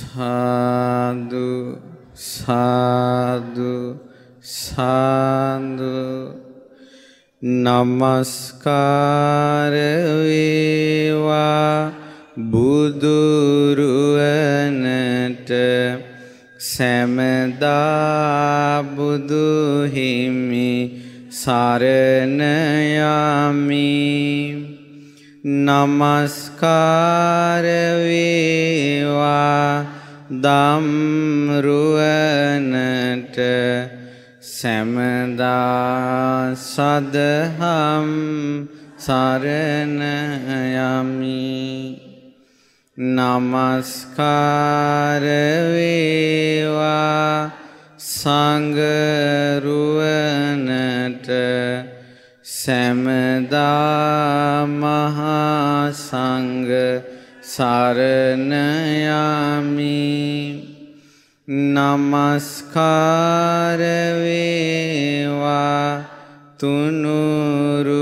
[0.00, 1.48] සාදු
[2.26, 3.74] සාදු
[4.52, 5.96] සාදු
[7.64, 9.74] නමස්කාර
[10.22, 11.76] වේවා
[12.52, 13.82] බුදුරුවනට
[16.70, 19.46] සැමදා බුදු
[19.94, 20.72] හිමි
[21.32, 22.40] සරණ
[23.04, 24.59] යමි
[25.42, 27.64] නමස්කාර
[28.04, 29.86] වේවා
[30.28, 31.56] දම්රුවනට
[34.42, 38.08] සැමදා සදහම්
[38.98, 40.02] සරණ
[40.76, 42.00] යමි
[42.98, 45.22] නමස්කාර
[45.72, 47.50] වේවා
[47.96, 49.40] සංගරුවනට
[52.60, 56.72] සැමදා මහා සංඝ
[57.42, 58.52] සරණ
[59.08, 60.00] යමි
[61.74, 63.00] නමස්කාර
[64.20, 65.90] වේවා
[66.60, 67.96] තුනුරුවනට.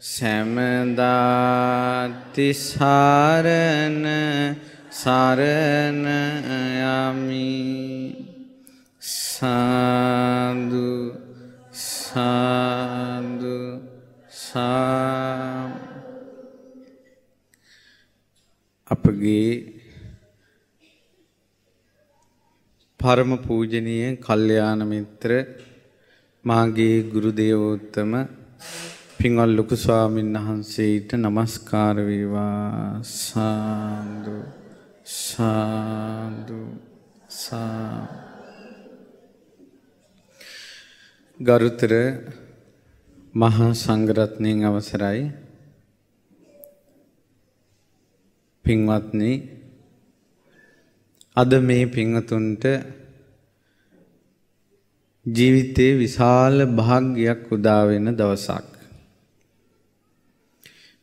[0.00, 0.86] සැමදාතිසාරණ
[5.00, 6.06] සරණ
[6.88, 7.52] යමි
[9.00, 10.88] සාදු
[12.08, 13.56] සාදු
[14.38, 15.68] සා
[18.90, 19.48] අපගේ
[23.00, 25.32] පරම පූජනීය කල්යාණ මිත්‍ර
[26.44, 28.12] මාගේ ගුරු දේවෝත්තම
[29.18, 33.02] පින්වත් ලොකු ස්වාමීන් වහන්සේට নমස්කාර වේවා.
[33.18, 34.38] සාදු
[35.18, 36.62] සාදු
[37.28, 38.17] සා
[41.40, 41.92] ගරුතර
[43.34, 45.20] මහා සංඝරත්නයන් අවසරයි
[48.64, 49.32] පින්වත්නි
[51.36, 52.64] අද මේ පින්වතුන්ට
[55.26, 58.66] ජීවිතේ විශාල භාග්යක් උදා වෙන දවසක්.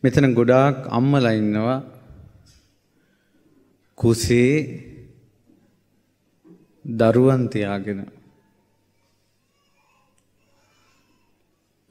[0.03, 1.79] මෙතන ගොඩාක් අම්මලා ඉන්නවා
[3.97, 4.53] කුසේ
[6.85, 8.14] දරුවන් තියාගෙන.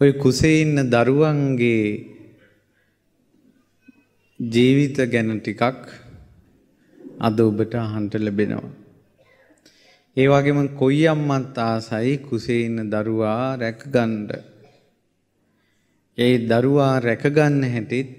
[0.04, 1.84] ඔය කුසේ ඉන්න දරුවන්ගේ
[4.40, 5.62] ජීවිත ගැන ටිකක්
[7.18, 8.72] අද ඔබට අහන්ට ලැබෙනවා.
[10.16, 14.28] ඒ වගේම කොයි අම්මත් ආසයි කුසේ ඉන්න දරුවා රැකගන්න.
[16.18, 18.14] ඒ දරුවා රැකගන්න හැටිත්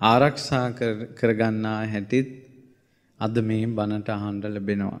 [0.00, 0.66] ආරක්ෂා
[1.14, 2.30] කරගන්නා හැටිත්
[3.20, 5.00] අද මේ බණට අහන්ඩ ලැබෙනවා.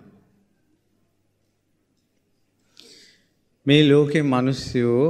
[3.66, 5.04] මේ ලෝකෙ මිනිස්සුયો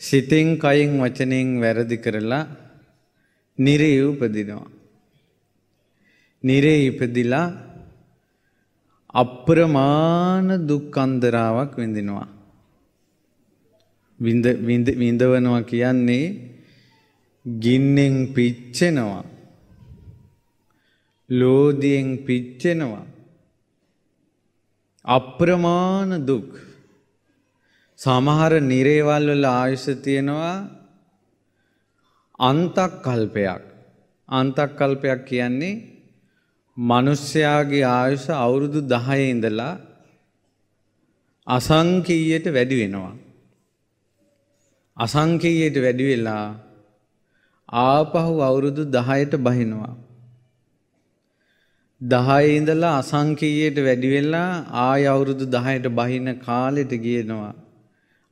[0.00, 2.44] සිතෙන් කයින් වචනෙන් වැරදි කරලා
[3.58, 4.70] නිරේ උපදිනවා.
[6.44, 7.48] නිරේ ඉපදිලා
[9.22, 12.28] අප්‍රමාණ දුක් අන්දරාවක් විඳිනවා.
[15.00, 16.24] විඳවනවා කියන්නේ
[17.44, 19.24] ගින්නෙන් පිච්චෙනවා.
[21.30, 23.06] ලෝදියෙන් පිච්චෙනවා.
[25.04, 26.69] අප්‍රමාණ දුක්.
[28.00, 30.54] සමහර නිරේවල් වල ආයුෂ තියෙනවා
[32.40, 33.62] අන්තක් කල්පයක්.
[34.28, 35.82] අන්තක් කල්පයක් කියන්නේ
[36.76, 39.74] මිනිස්යාගේ ආයුෂ අවුරුදු 10 ඉඳලා
[41.46, 43.14] අසංකීයට වැඩි වෙනවා.
[44.96, 46.46] අසංකීයට වැඩි වෙලා
[47.68, 49.94] ආපහු අවුරුදු 10ට බහිනවා.
[52.00, 54.50] 10 ඉඳලා අසංකීයට වැඩි වෙලා
[54.82, 57.52] ආය අවුරුදු 10ට බහින කාලෙට ගියනවා.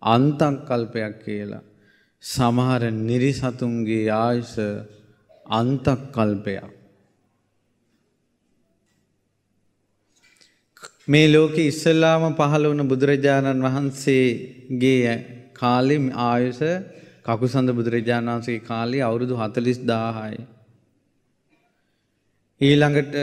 [0.02, 1.62] අන්තක් කල්පයක් කියලා.
[2.22, 4.56] සමහර නිරිසතුන්ගේ ආයුෂ
[5.46, 6.78] අන්තක් කල්පයක්.
[11.08, 15.14] මේ ලෝකෙ ඉස්සල්ලාම පහළ වුණ බුදුරජාණන් වහන්සේගේ
[15.54, 16.62] කාලේ ආයුෂ
[17.24, 20.42] කකුසඳ බුදුරජාණන් වහන්සේගේ කාලේ අවුරුදු 40000යි.
[22.60, 23.14] ඊළඟට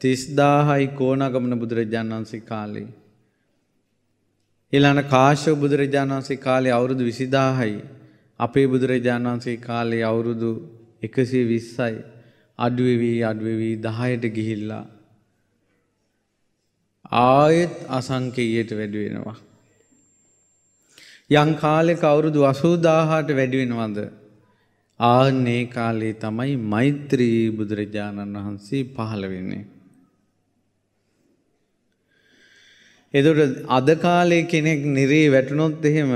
[0.00, 2.88] 30000යි කෝණගමන බුදුරජාණන් වහන්සේ කාලේ.
[4.72, 7.76] ඊළඟ කාශ්‍යප බුදුරජාණන් වහන්සේ කාලේ අවුරුදු 20000යි.
[8.40, 10.50] අපේ බුදුරජාණන් වහන්සේ කාලේ අවුරුදු
[11.02, 11.96] 120යි.
[12.58, 14.84] අඩු වෙවි අඩු වෙවි 10ට ගිහිල්ලා
[17.22, 19.36] ආයෙත් අසංකේයයට වැඩි වෙනවා.
[21.30, 23.98] යම් කාලෙක අවුරුදු 80000ට වැඩි වෙනවද?
[25.00, 29.64] ආන්නේ කාලේ තමයි මෛත්‍රී බුදුරජාණන් වහන්සේ පහළ වෙන්නේ.
[33.14, 36.12] එතකොට අද කාලේ කෙනෙක් නිරේ වැටුනොත් එහෙම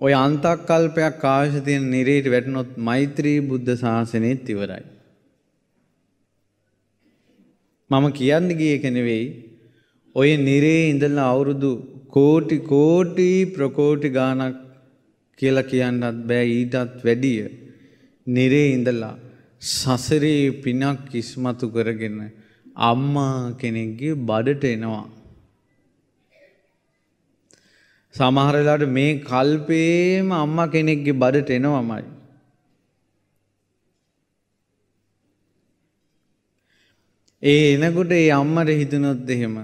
[0.00, 4.84] ඔය අන්තක් කල්පයක් ආශ තියෙන නිරේට වැටුනොත් මෛත්‍රී බුද්ධ ශාසනයත් ඉවරයි.
[7.90, 9.26] මම කියන්න ගිය එක නෙවෙයි
[10.16, 11.70] ඔය නිරේ ඉඳලා අවුරුදු
[12.10, 14.56] කෝටි කෝටි ප්‍රකෝටි ගාණක්
[15.40, 17.46] කියලා කියන්නත් බෑ ඊටත් වැඩිය
[18.26, 19.14] නිරේ ඉඳලා
[19.62, 22.18] සසරේ පිනක් ඉස්මතු කරගෙන
[22.84, 25.06] අම්මා කෙනෙක්ගේ බඩට එනවා.
[28.16, 32.04] සමහර වෙලාවට මේ කල්පේම අම්මා කෙනෙක්ගේ බඩට එනවමයි.
[37.42, 39.56] ඒ එනකොට ඒ අම්මට හිතුනොත් එහෙම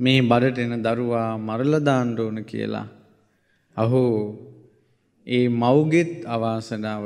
[0.00, 2.86] මේ බඩට එන දරුවා මරලා දාන්න ඕන කියලා.
[3.76, 4.16] අහෝ
[5.26, 7.04] ඒ මව්ගෙත් අවාසනාව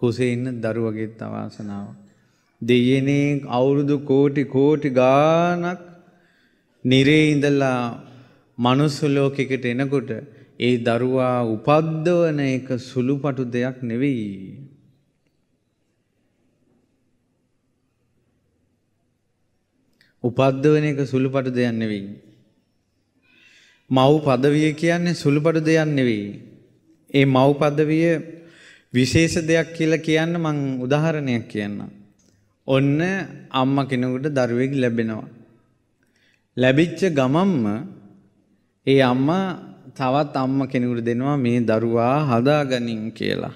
[0.00, 1.86] කුසේ ඉන්න දරුවගෙත් අවාසනාව.
[2.62, 5.80] දෙයනේ අවුරුදු කෝටි කෝටි ගානක්
[6.84, 7.78] නිරේ ඉඳලා
[8.58, 10.10] මනුස්ස ලෝකෙකට එනකොට
[10.58, 14.58] ඒ දරුවා උපද්දවන එක සුළුපටු දෙයක් නෙවෙයි.
[20.24, 22.06] උපද්දවන එක සුළුපටු දෙයක් නෙවෙයි.
[23.90, 26.40] මව් පදවිය කියන්නේ සුළුපටු දෙයක් නෙවෙයි.
[27.14, 28.06] ඒ මව් පදවිය
[28.94, 31.82] විශේෂ දෙයක් කියලා කියන්න මං උදාහරණයක් කියන්න.
[32.68, 33.00] ඔන්න
[33.50, 35.28] අම්ම කෙනෙකුට දරුවෙක් ලැබෙනවා.
[36.56, 38.03] ලැබිච්ච ගමම්ම
[38.86, 39.46] ඒ අම්මා
[39.92, 43.54] තවත් අම්ම කෙනෙකුට දෙනවා මේ දරුවා හදාගනින් කියලා.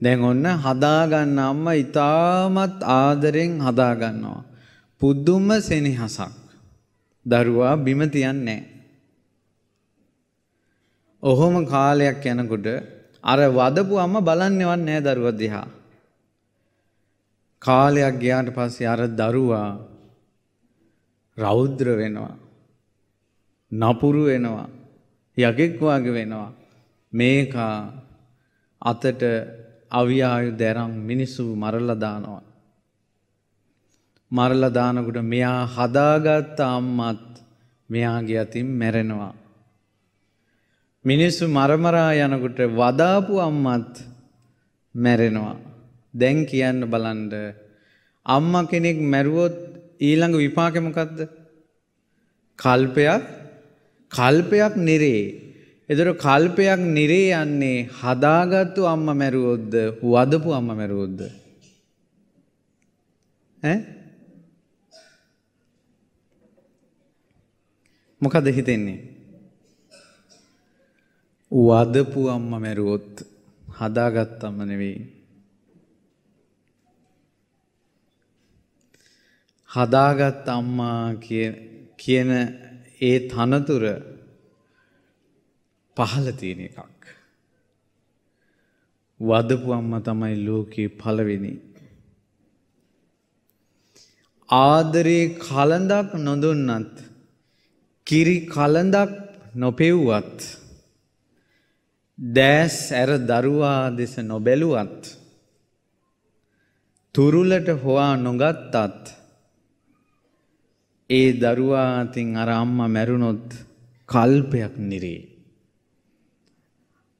[0.00, 4.42] දැන් ඔන්න හදාගන්න අම්ම ඉතාමත් ආදරෙන් හදාගන්නවා.
[5.00, 6.32] පුද්දුම සෙනෙහසක්.
[7.26, 8.60] දරුවා බිම තියන්නේ
[11.22, 12.66] ඔහොම කාලයක් යනකොට
[13.24, 15.68] අර වදපු අම්ම බලන්නේවත් නෑ දරුවා දිහා.
[17.62, 19.70] කාලයක් ගියාට පස්සේ අර දරුවා
[21.36, 22.47] රෞද්‍ර වෙනවා.
[23.72, 24.68] නපුරු වෙනවා.
[25.36, 26.52] යකෙක් වගේ වෙනවා.
[27.12, 27.92] මේකා
[28.82, 29.22] අතට
[29.90, 32.42] අවියායු දැරම් මිනිස්සු මරලා දානවා.
[34.32, 37.28] මරලා දානකොට මෙයා හදාගත්ත අම්මත්
[37.90, 39.34] මෙයාගේ අතින් මැරෙනවා.
[41.04, 43.94] මිනිස්සු මරමරා යනකොට වදාපු අම්මත්
[44.94, 45.56] මැරෙනවා.
[46.14, 47.34] දැන් කියන්න බලන්ඩ
[48.26, 49.56] අම්ම කෙනෙක් මැරුවොත්
[50.00, 51.18] ඊළඟ විපාකමකක්ද.
[52.58, 53.37] කල්පයක්
[54.12, 55.24] කල්පයක් නිරේ.
[55.88, 61.20] එදර කල්පයක් නිරේ යන්නේ හදාගත්තු අම්ම මැරුවොද්ද වදපු අම්ම මැරුවොද්ද.
[68.22, 69.00] මොකද හිතෙන්නේ.
[71.52, 73.22] වදපු අම්ම මැරුවොත්
[73.78, 74.98] හදාගත් අම්ම නෙවෙයි.
[79.70, 81.14] හදාගත් අම්මා
[82.00, 82.30] කියන
[83.00, 83.84] ඒ තනතුර
[85.96, 87.02] පහල තියෙන එකක්.
[89.20, 91.54] වදපු අම්ම තමයි ලෝකයේ පළවෙනි.
[94.48, 96.94] ආදරේ කලඳක් නොදුන්නත්
[98.06, 99.12] කිරි කලඳක්
[99.54, 100.38] නොපෙව්වත්
[102.18, 105.02] දෑස් ඇර දරුවා දෙස නොබැලුවත්
[107.14, 109.04] තුරුලට හොවා නොගත්තත්
[111.10, 113.46] ඒ දරුවා අතින් අර අම්මා මැරුණොත්
[114.08, 115.28] කල්පයක් නිරේ.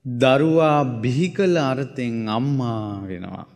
[0.05, 3.46] දරුවා බිහි කළ අර්ථෙන් අම්මා වෙනවා.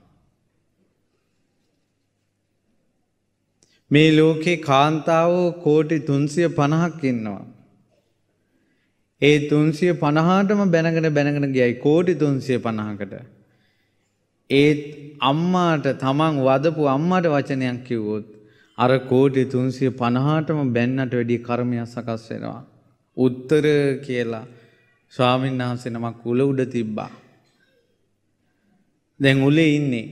[3.90, 7.44] මේ ලෝකේ කාන්තාවෝ කෝටි තුන්සිය පණහක් ඉන්නවා.
[9.22, 13.14] ඒ තුන්සිය පණහාටම බැනගෙන බැනගෙන ගියයි කෝටි තුන්සිය පණහකට.
[14.50, 14.80] ඒත්
[15.20, 18.41] අම්මාට තමන් වදපු අම්මට වචනයක් කිව්වොත්
[18.82, 22.60] අර කෝටි තුන්සිය පණහාටම බැන්නට වැඩි කර්මයක් සකස් වෙනවා.
[23.16, 23.64] උත්තර
[24.06, 24.44] කියලා
[25.12, 27.10] ස්වාමීන් වහන්සේ නමක් උල උඩ තිබ්බා.
[29.20, 30.06] දැන් උලේ ඉන්නේ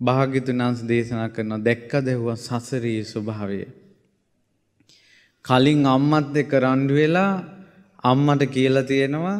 [0.00, 3.60] භාග්‍යතුන් වහන්සේ දේශනා කරනවා දැක්ක දෙව්ව සසරේ ස්වභාවය.
[5.44, 7.32] කලින් අම්මත් එක්ක රණ්ඩු වෙලා
[8.04, 9.38] අම්මට කියලා තියෙනවා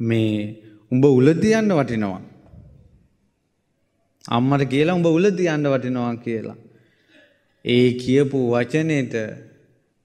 [0.00, 0.34] මේ
[0.92, 2.20] උඹ උල තියන්න වටිනවා.
[4.28, 6.58] අම්මට කියලා උඹ උල තියන්න වටිනවා කියලා.
[7.64, 9.14] ඒ කියපු වචනයට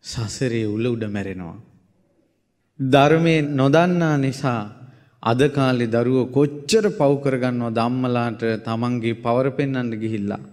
[0.03, 1.57] සසරේ උල උඩ මැරෙනවා.
[2.79, 4.61] ධර්මය නොදන්නා නිසා
[5.23, 10.43] අද කාලේ දරුවෝ කොච්චර පව් කරගන්නවද අම්මලාට තමන්ගේ පවර පෙන්වන්න ගිහිල්ලා.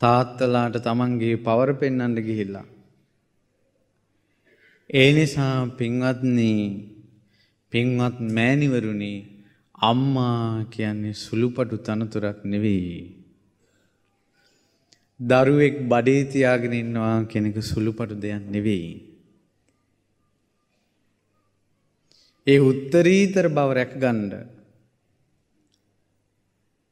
[0.00, 2.66] තාත්තලාට තමන්ගේ පවර පෙන්වන්න ගිහිල්ලා.
[4.90, 6.52] ඒ නිසා පින්වත්නි
[7.72, 9.14] පින්වත් මෑණිවරුනි
[9.78, 13.16] අම්මා කියන්නේ සුළුපටු තනතුරක් නෙවෙයි.
[15.20, 18.92] දරුවෙක් බඩේ තියාගෙන ඉන්නවා කෙනෙකු සුළුපටු දෙයක් නෙවෙයි.
[22.46, 24.30] ඒ උත්තරීතර බව රැකගන්න.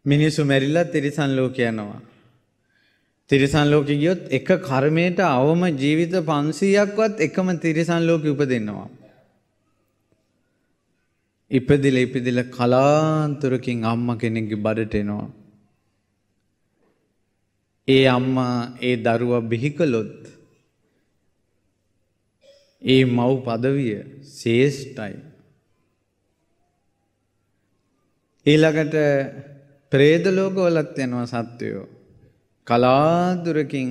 [0.04, 2.00] මිනිස්සු මැරිලා තිරිසන් ලෝක යනවා.
[3.30, 8.88] තිරිසන් ලෝකෙ ගියොත් එක කර්මයට අවම ජීවිත 500ක්වත් එකම තිරිසන් ලෝකෙ උපදිනවා.
[11.54, 15.26] ඉපදිලා ඉපදිලා කලාන්තරකින් අම්මා කෙනෙක්ගේ බඩට එනවා.
[17.88, 20.16] ඒ අම්මා ඒ දරුවා බිහි කළොත්
[22.82, 23.92] ඒ මව් පදවිය
[24.38, 25.14] ශේෂ්ඨයි.
[28.46, 28.96] ඊළඟට
[29.92, 31.86] ප්‍රේත ලෝකවලත් යනවා සත්වයෝ.
[32.66, 33.88] කලාතුරකින්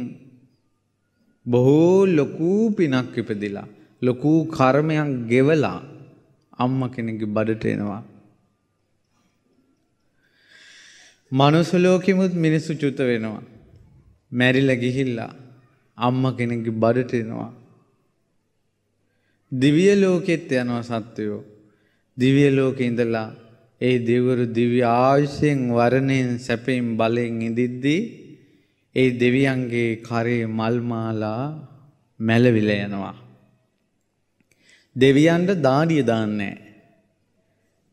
[1.46, 3.67] බොහෝ ලොකු පිනක් ඉපදිලා
[4.01, 5.79] ලොකු කර්මයක් ගෙවලා
[6.63, 8.01] අම්ම කෙනෙක්ගේ බඩට එනවා.
[11.32, 13.43] මනුස්ස ලෝකෙමුත් මිනිස්සු චුත වෙනවා.
[14.32, 15.32] මැරිලා ගිහිල්ලා
[15.98, 17.51] අම්ම කෙනෙක්ගේ බඩට එනවා.
[19.51, 21.41] දිව්‍ය ලෝකෙත් යනවා සත්වයෝ.
[22.17, 23.29] දිව්‍ය ලෝකේ ඉඳලා
[23.82, 28.01] ඒ දෙවරු දිව්‍ය ආයුෂයෙන් වරණයෙන් සැපයෙන් බලයෙන් ඉදිද්දී
[28.96, 31.43] ඒ දෙවියන්ගේ කරේ මල් මාලා
[32.20, 33.23] මැලවිලා යනවා.
[34.96, 36.56] දෙවියන්ට දාඩිය දාන්නේ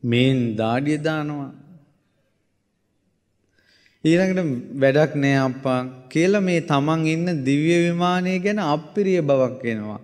[0.03, 1.51] මේන් දාඩිය දානවා.
[4.03, 4.39] ඊළඟට
[4.75, 5.79] වැඩක් නෑ අප්පා
[6.09, 9.99] කියලා මේ තමන් ඉන්න දිව්‍ය විමානය ගැන අප්පිරිය බවක් එනවා.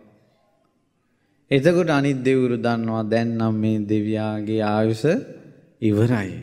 [1.51, 5.03] එතකොට අනිත් දෙවුරු දන්නවා දැන් නම් මේ දෙවියාගේ ආයුෂ
[5.81, 6.33] ඉවරයි.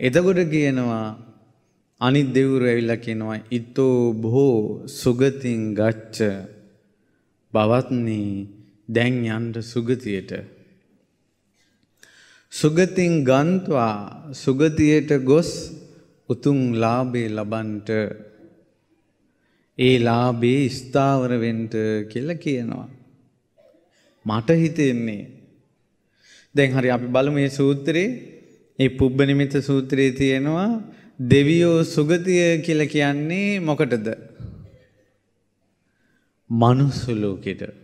[0.00, 1.06] එතකොට කියනවා
[2.00, 4.58] අනිත් දෙවුරු ඇවිල්ලා කියනවා ඊතෝ බොහෝ
[4.92, 6.20] සුගතින් ගච්ඡ
[7.54, 8.20] බවත්නි
[8.88, 10.32] දැන් යන්න සුගතියට.
[12.52, 15.50] සුගතින් ගන්ත්වා සුගතියට ගොස්
[16.28, 17.90] උතුම් ලාභේ ලබන්ට.
[19.78, 21.68] ඒ ලාභේ ස්ථාවර වෙන්න
[22.08, 22.88] කියලා කියනවා.
[24.26, 25.24] මට හිතෙන්නේ.
[26.54, 28.08] දැන් හරි අපි බලමු මේ සූත්‍රේ
[28.78, 30.68] මේ පුබ්බ නිමිත්ත සූත්‍රයේ තියෙනවා
[31.30, 34.06] දෙවියෝ සුගතිය කියලා කියන්නේ මොකටද?
[36.50, 37.83] මනුස්ස ලෝකෙට.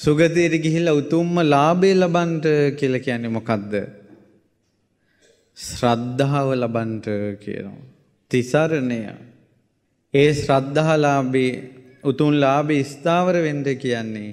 [0.00, 3.72] සුගතියට ගිහිල්ලා උතුම්ම ලාභය ලබන්ට කියලා කියන්නේ මොකද්ද?
[5.58, 7.06] ශ්‍රද්ධාව ලබන්ට
[7.40, 7.82] කියනවා.
[8.30, 9.00] තිසරණය.
[10.14, 11.52] ඒ ශ්‍රද්ධාලාභේ
[12.04, 14.30] උතුම් ලාභේ ස්ථාවර වෙන්න කියන්නේ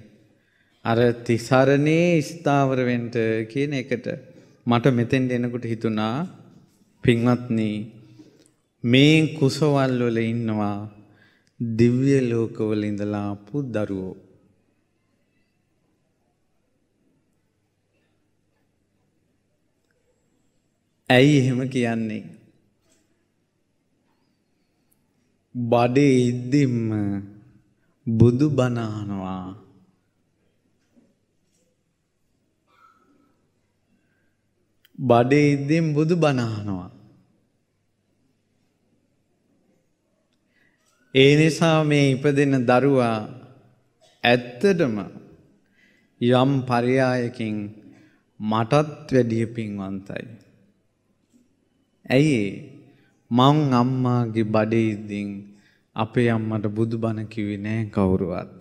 [0.85, 3.09] අර තිසරණේ ස්ථාවර වෙන්න
[3.45, 4.07] කියන එකට
[4.67, 6.15] මට මෙතෙන් එනකොට හිතුණා
[7.03, 7.71] පින්වත්නි
[8.83, 10.77] මේ කුසවල් වල ඉන්නවා
[11.59, 14.15] දිව්‍ය ලෝකවල ඉඳලා ආපු දරුවෝ
[21.09, 22.23] ඇයි එහෙම කියන්නේ?
[25.55, 26.89] බඩේ ඉද්දිම්ම
[28.07, 29.45] බුදු බණ අහනවා
[34.99, 36.89] බඩේ ඉද්දින් බුදු බණ අහනවා
[41.15, 43.19] ඒ නිසා මේ ඉපදෙන දරුවා
[44.23, 44.95] ඇත්තටම
[46.21, 47.57] යම් පරයායකින්
[48.39, 50.46] මටත් වැඩිය පින්වන්තයි.
[52.07, 52.41] ඇයි
[53.31, 55.29] මං අම්මාගේ බඩේ ඉද්දින්
[55.95, 58.59] අපේ අම්මට බුදු බණ කිව්වේ නෑ කවුරුවත්.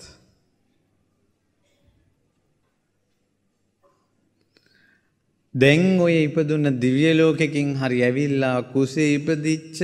[5.55, 9.79] දැන් ඔය ඉපදුන්න දිව්‍ය ලෝකෙකින් හරි ඇවිල්ලා කුසේ ඉපදිච්ච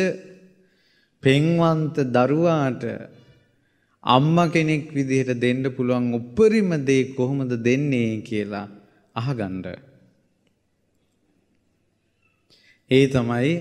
[1.22, 2.82] පෙන්වන්ත දරුවාට
[4.04, 8.66] අම්ම කෙනෙක් විදිහට දෙන්න පුළුවන් උපරිම දේ කොහොමද දෙන්නේ කියලා
[9.16, 9.64] අහගන්න.
[12.92, 13.52] ඒ තමයි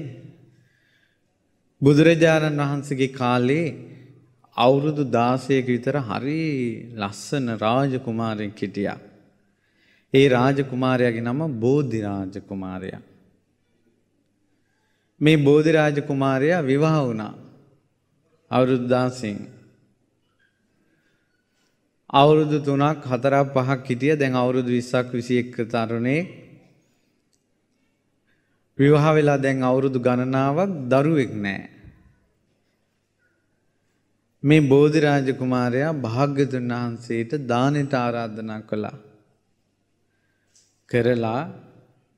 [1.82, 3.68] බුදුරජාණන් වහන්සේගේ කාලේ
[4.58, 6.42] අවුරුදු 16ක විතර හරි
[6.94, 9.00] ලස්සන රාජකුමාරයෙක් හිටියා.
[10.14, 13.02] ඒ රාජකුමාරයාගේ නම බෝධි රාජකුමාරයා.
[15.22, 17.34] මේ බෝධි රාජකුමාරයා විවාහ වුණා.
[18.52, 19.40] අවුරුදු 16න්.
[22.14, 26.22] අවුරුදු 3ක් 4ක් 5ක් හිටිය දැන් අවුරුදු 20ක් 21ක තරුණේ
[28.82, 31.70] විවාහ වෙලා දැන් අවුරුදු ගණනාවක් දරුවෙක් නැහැ.
[34.44, 38.98] මේ බෝධි රාජ කුමාරයා භාග්‍යතුන් වහන්සේට දානෙට ආරාධනා කළා.
[40.92, 41.42] කරලා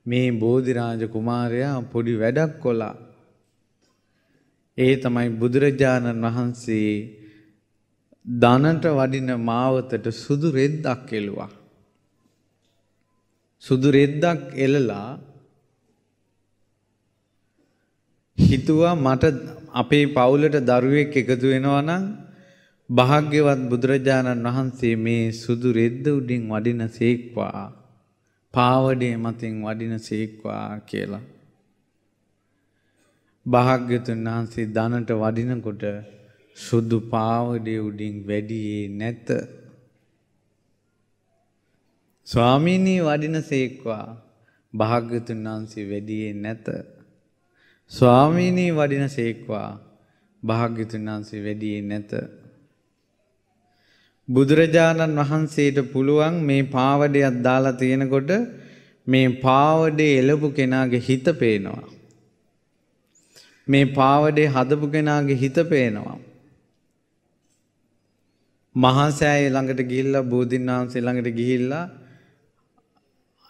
[0.05, 2.95] මේ බෝධි රාජ කුමාරයා පොඩි වැඩක් කළා.
[4.77, 6.93] ඒ තමයි බුදුරජාණන් වහන්සේ
[8.25, 11.51] දනට වඩින මාවතට සුදු රෙද්දක් එළුවා.
[13.63, 15.09] සුදු රෙද්දක් එලලා
[18.37, 19.23] හිතුවා මට
[19.73, 22.03] අපේ පවුලට දරුවෙක් එකතු වෙනවා නම්
[22.89, 27.61] භාග්‍යවත් බුදුරජාණන් වහන්සේ මේ සුදු රෙද්ද උඩින් වඩින සේක්වා
[28.53, 31.23] පාවඩේ මතින් වඩින සේක්වා කියලා.
[33.45, 35.83] භාග්‍යතුන් වහන්සේ දනට වඩිනකොට
[36.57, 39.27] සුදු පාවඩේ උඩින් වැඩියේ නැත.
[42.27, 44.05] ස්වාමීනී වඩින සේක්වා
[44.73, 46.67] භාග්‍යතුන් වහන්සේ වැඩියේ නැත.
[47.93, 49.67] ස්වාමීනී වඩින සේක්වා
[50.43, 52.11] භාග්‍යතුන් වහන්සේ වැඩියේ නැත.
[54.27, 58.31] බුදුරජාණන් වහන්සේට පුළුවන් මේ පාවඩයක් දාලා තියෙනකොට
[59.07, 61.85] මේ පාවඩේ එළපු කෙනාගේ හිත පේනවා.
[63.67, 66.19] මේ පාවඩේ හදපු කෙනාගේ හිත පේනවා.
[68.75, 71.85] මහාසෑය ළඟට ගිහිල්ලා බෝධින් වහන්සේ ළඟට ගිහිල්ලා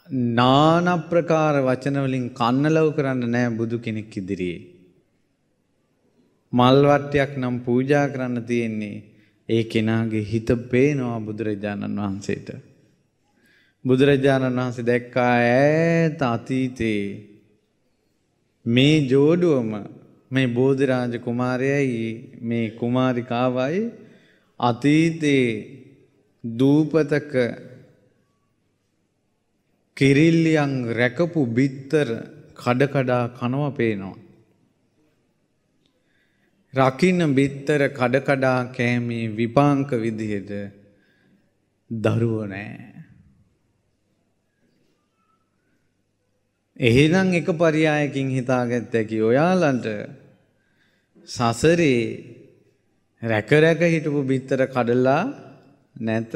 [0.09, 4.61] නාන ප්‍රකාර වචන වලින් කන්නලව් කරන්න නෑ බුදු කෙනෙක් ඉදිරියේ.
[6.53, 9.03] මල් වට්ටියක් නම් පූජා කරන්න තියෙන්නේ
[9.49, 12.49] ඒ කෙනාගේ හිත පේනවා බුදුරජාණන් වහන්සේට.
[13.85, 17.01] බුදුරජාණන් වහන්සේ දැක්කා ඈත අතීතේ
[18.65, 19.71] මේ ජෝඩුවම
[20.31, 23.83] මේ බෝධිරාජ කුමාරයයි මේ කුමාරිකාවයි
[24.59, 25.47] අතීතේ
[26.43, 27.33] දූපතක
[29.97, 32.07] කිරිල්ලියන් රැකපු බිත්තර
[32.55, 34.17] කඩකඩා කනවා පේනවා.
[36.73, 40.51] රකින්න බිත්තර කඩකඩා කෑමේ විපාංක විදිහට
[41.91, 42.93] දරුව නෑ.
[46.79, 49.87] එහෙනම් එක පරියායකින් හිතාගත්ත ඇකි ඔයාලන්ට
[51.27, 51.99] සසරේ
[53.21, 55.23] රැක රැක හිටපු බිත්තර කඩලා
[55.95, 56.33] නැත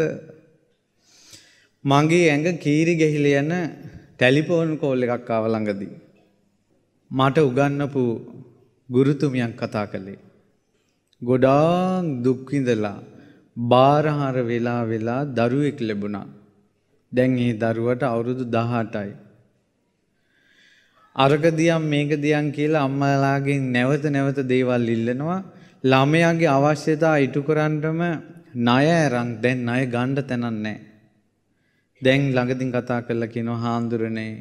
[1.90, 3.52] මගේ ඇඟ කීරි ගැහිල යන
[4.20, 5.96] ටැලිපෝන් කෝල් එකක් ආව ළඟදී.
[7.12, 8.04] මට උගන්නපු
[8.90, 10.24] ගුරුතුමියක් කතා කළේ.
[11.22, 12.98] ගොඩාක් දුක්විඳලා
[13.58, 16.28] බාරහාර වෙලා වෙලා දරුවෙක් ලැබුණා.
[17.12, 19.12] දැන් ඒ දරුවට අවුරුදු දහටයි.
[21.16, 25.40] අරක දියම් මේක දියන් කියලා අම්මලාගෙන් නැවත නැවත දේවල් ඉල්ලනවා
[25.84, 28.02] ළමයාගේ අවශ්‍යතා ඉටු කරන්නටම
[28.58, 30.97] ණය අරන් දැන් ණය ගන්න තැනක් නැහැ.
[32.02, 34.32] දැන් ළඟදින් කතා කරලා කියනවා හාමුදුරනේ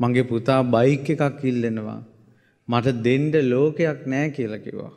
[0.00, 2.00] මගේ පුතා බයික් එකක් ඉල්ලනවා.
[2.68, 4.94] මට දෙන්න ලෝකයක් නැහැ කියලා කිව්වා.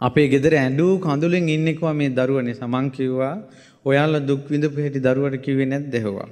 [0.00, 3.34] අපේ ගෙදර ඇඬූ කඳුලෙන් ඉන්නෙක්වා මේ දරුවා නිසා මං කිව්වා
[3.84, 6.28] ඔයාලා දුක් විඳපු හැටි දරුවට කිව්වේ නැද්ද එහෙවා.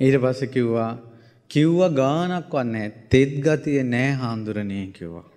[0.00, 0.92] ඊට පස්සේ කිව්වා
[1.50, 2.90] කිව්වා ගානක්වත් නැහැ.
[3.10, 5.31] තෙත් ගතිය නැහැ හාමුදුරනේ කිව්වා.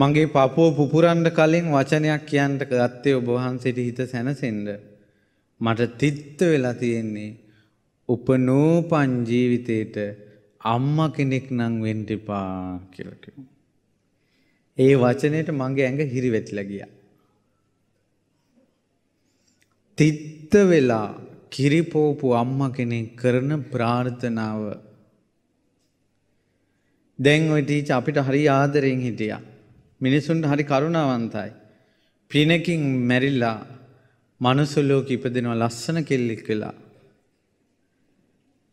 [0.00, 4.66] මගේ පපුව පුපුරන්න කලින් වචනයක් කියන්න ගත්තේ ඔබ වහන්සේට හිත සැනසෙන්න.
[5.60, 7.30] මට තිත්ත වෙලා තියෙන්නේ
[8.08, 9.96] උපනෝපන් ජීවිතේට
[10.66, 13.48] අම්මා කෙනෙක් නම් වෙන්න එපා කියලා කිව්වා.
[14.78, 16.90] ඒ වචනේට මගේ ඇඟ හිරිවැටිලා ගියා.
[19.98, 21.08] තිත්ත වෙලා
[21.50, 24.62] කිරිපෝපු අම්මා කෙනෙක් කරන ප්‍රාර්ථනාව
[27.18, 29.42] දැන් ওই ටීචර් අපිට හරි ආදරෙන් හිටියා.
[30.00, 31.50] මිනිසුන්ට හරි කරුණාවන්තයි.
[32.30, 33.58] පිනකින් මැරිලා
[34.40, 36.74] මනුස්ස ලෝකෙ ඉපදෙනවා ලස්සන කෙල්ලෙක් වෙලා.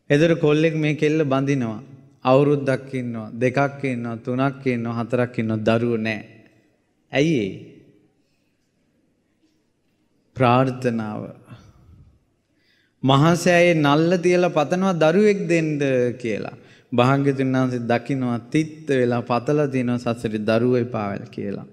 [0.10, 1.82] එදර කොල්ලෙක් මේ කෙල්ල බඳිනවා.
[2.24, 6.24] අවුරුද්දක් ඉන්නවා, දෙකක් ඉන්නවා, තුනක් ඉන්නවා, හතරක් ඉන්නවා දරුවෝ නැහැ.
[7.12, 7.54] ඇයි ඒ?
[10.36, 11.22] ප්‍රාර්ථනාව
[13.04, 15.72] මහසෑයේ නල්ල තියලා පතනවා දරුවෙක් දෙන්න
[16.22, 16.56] කියලා.
[16.92, 21.68] භාග්‍යතුන් වහන්සේ දකින්නවා තිත්ත වෙලා පතලා තියෙනවා සසරේ දරුවෝ එපාවල කියලා.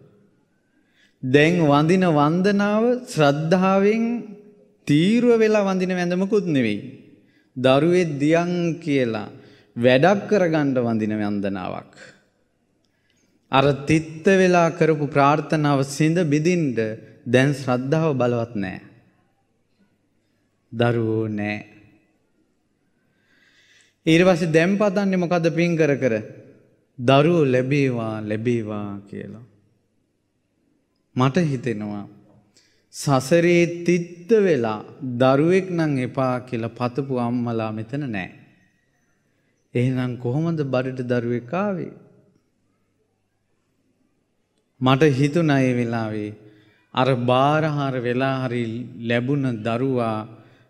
[1.22, 4.04] දැන් වඳින වන්දනාව ශ්‍රද්ධාවෙන්
[4.86, 6.80] තීරුව වෙලා වඳින වැඳමකුත් නෙවෙයි.
[7.56, 9.28] දරුවේ දියන් කියලා
[9.76, 11.92] වැඩක් කරගන්න වඳින වන්දනාවක්.
[13.52, 16.74] අර තිත්ත වෙලා කරපු ප්‍රාර්ථනාව සිඳ බිඳින්න
[17.26, 18.82] දැන් ශ්‍රද්ධාව බලවත් නැහැ.
[20.72, 21.73] දරුවෝ නෑ.
[24.06, 26.14] ඊට පස්සේ දැන් පතන්නේ මොකද පින් කර කර
[26.98, 29.44] දරුවෝ ලැබේවා ලැබේවා කියලා.
[31.16, 32.04] මට හිතෙනවා
[32.94, 34.78] සසරේ තිත්ත වෙලා
[35.20, 38.30] දරුවෙක් නම් එපා කියලා පතපු අම්මලා මෙතන නෑ.
[39.74, 41.92] එහෙනම් කොහොමද බඩට දරුවෙක් ආවේ?
[44.80, 46.30] මට හිතුණා ඒ වෙලාවේ
[46.94, 48.64] අර බාරහාර වෙලා හරි
[49.00, 50.18] ලැබුණ දරුවා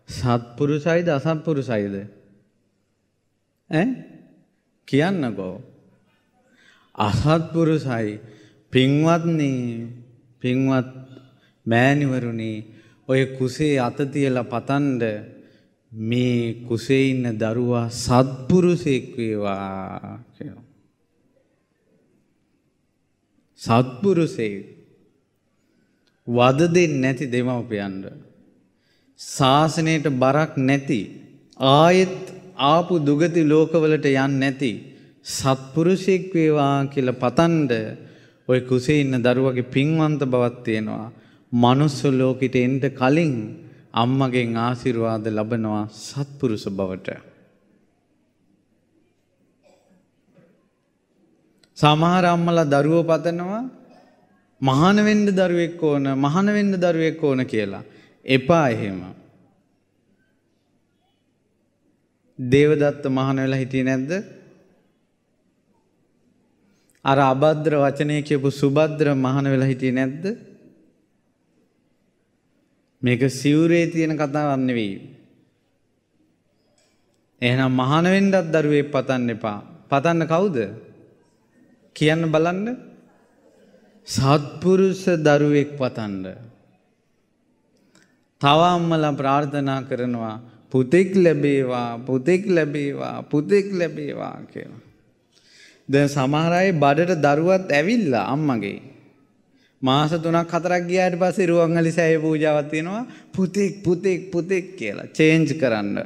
[0.09, 1.95] සත්පුරුසයිද අසත්පුරුසයිද
[3.69, 3.87] ඈ?
[4.87, 5.55] කියන්නකෝ.
[6.97, 8.19] අසත්පුරුසයි
[8.73, 9.51] පින්වත්නි
[10.41, 10.91] පින්වත්
[11.65, 12.51] මෑණිවරුනි
[13.09, 15.03] ඔය කුසේ අත තියලා පතන්ඩ
[15.91, 20.63] මේ කුසේ ඉන්න දරුවා සත්පුරුෂයෙක් වේවා කියලා.
[23.59, 24.63] සත්පුරුෂයෙක්
[26.27, 28.05] වද දෙන්නේ නැති දෙමව්පියන්ට.
[29.19, 30.99] ශාසනයට බරක් නැති
[31.59, 34.71] ආයෙත් ආපු දුගති ලෝකවලට යන්නේ නැති
[35.25, 37.73] සත්පුරුෂයෙක් වේවා කියලා පතන්ඩ
[38.47, 41.11] ඔය කුසේ ඉන්න දරුවගේ පින්වන්ත බවක් තියෙනවා.
[41.51, 43.35] මනුස්ස ලෝකෙට එන්න කලින්
[43.93, 47.09] අම්මගෙන් ආශිර්වාද ලබනවා සත්පුරුෂ බවට.
[51.77, 53.63] සමහර අම්මලා දරුවෝ පතනවා
[54.61, 57.83] මහාන වෙන්න දරුවෙක් ඕන මහාන වෙන්න දරුවෙක් ඕන කියලා.
[58.25, 59.24] එපා එහෙම.
[62.39, 64.11] දේවදත්ත මහාන වෙලා හිටියේ නැද්ද?
[67.05, 70.23] අර අබද්ද්‍ර වචනය කියපු සුබද්‍ර මහාන වෙලා හිටියේ නැද්ද?
[73.01, 74.95] මේක සිවුරේ තියෙන කතාවක් නෙවෙයි.
[77.41, 79.59] එහෙනම් මහාන වෙන්නත් දරුවෙක් පතන්න එපා.
[79.89, 80.57] පතන්න කවුද?
[81.95, 82.67] කියන්න බලන්න.
[84.07, 86.35] සත්පුරුෂ දරුවෙක් පතන්න.
[88.41, 94.81] තව අම්මලා ප්‍රාර්ථනා කරනවා පුතෙක් ලැබේවා පුතෙක් ලැබේවා පුතෙක් ලැබේවා කියලා.
[95.89, 98.81] දැන් සමහර අය බඩට දරුවත් ඇවිල්ලා අම්මගේ.
[99.81, 103.03] මාස 3ක් 4ක් ගියාට පස්සේ රුවන්වැලි සෑය පූජාවක් තියෙනවා
[103.35, 105.97] පුතෙක් පුතෙක් පුතෙක් කියලා චේන්ජ් කරන්න.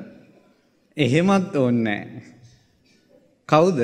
[0.98, 2.04] එහෙමත් ඕනේ
[3.50, 3.80] කවුද?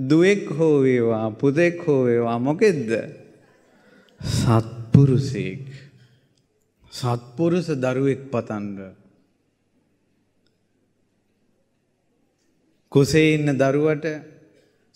[0.00, 2.90] දුවෙක් හෝ වේවා පුතෙක් හෝ වේවා මොකෙද්ද?
[4.20, 5.66] සත්පුරුෂයෙක්.
[6.92, 8.97] සත්පුරුෂ දරුවෙක් පතන්න.
[12.92, 14.06] කුසේ ඉන්න දරුවට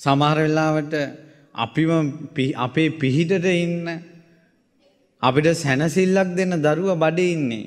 [0.00, 0.94] සමහර වෙලාවට
[1.57, 1.90] අපිම
[2.59, 3.87] අපේ පිහිටට ඉන්න
[5.22, 7.66] අපිට සැනසිල්ලක් දෙන්න දරුවා බඩේ ඉන්නේ.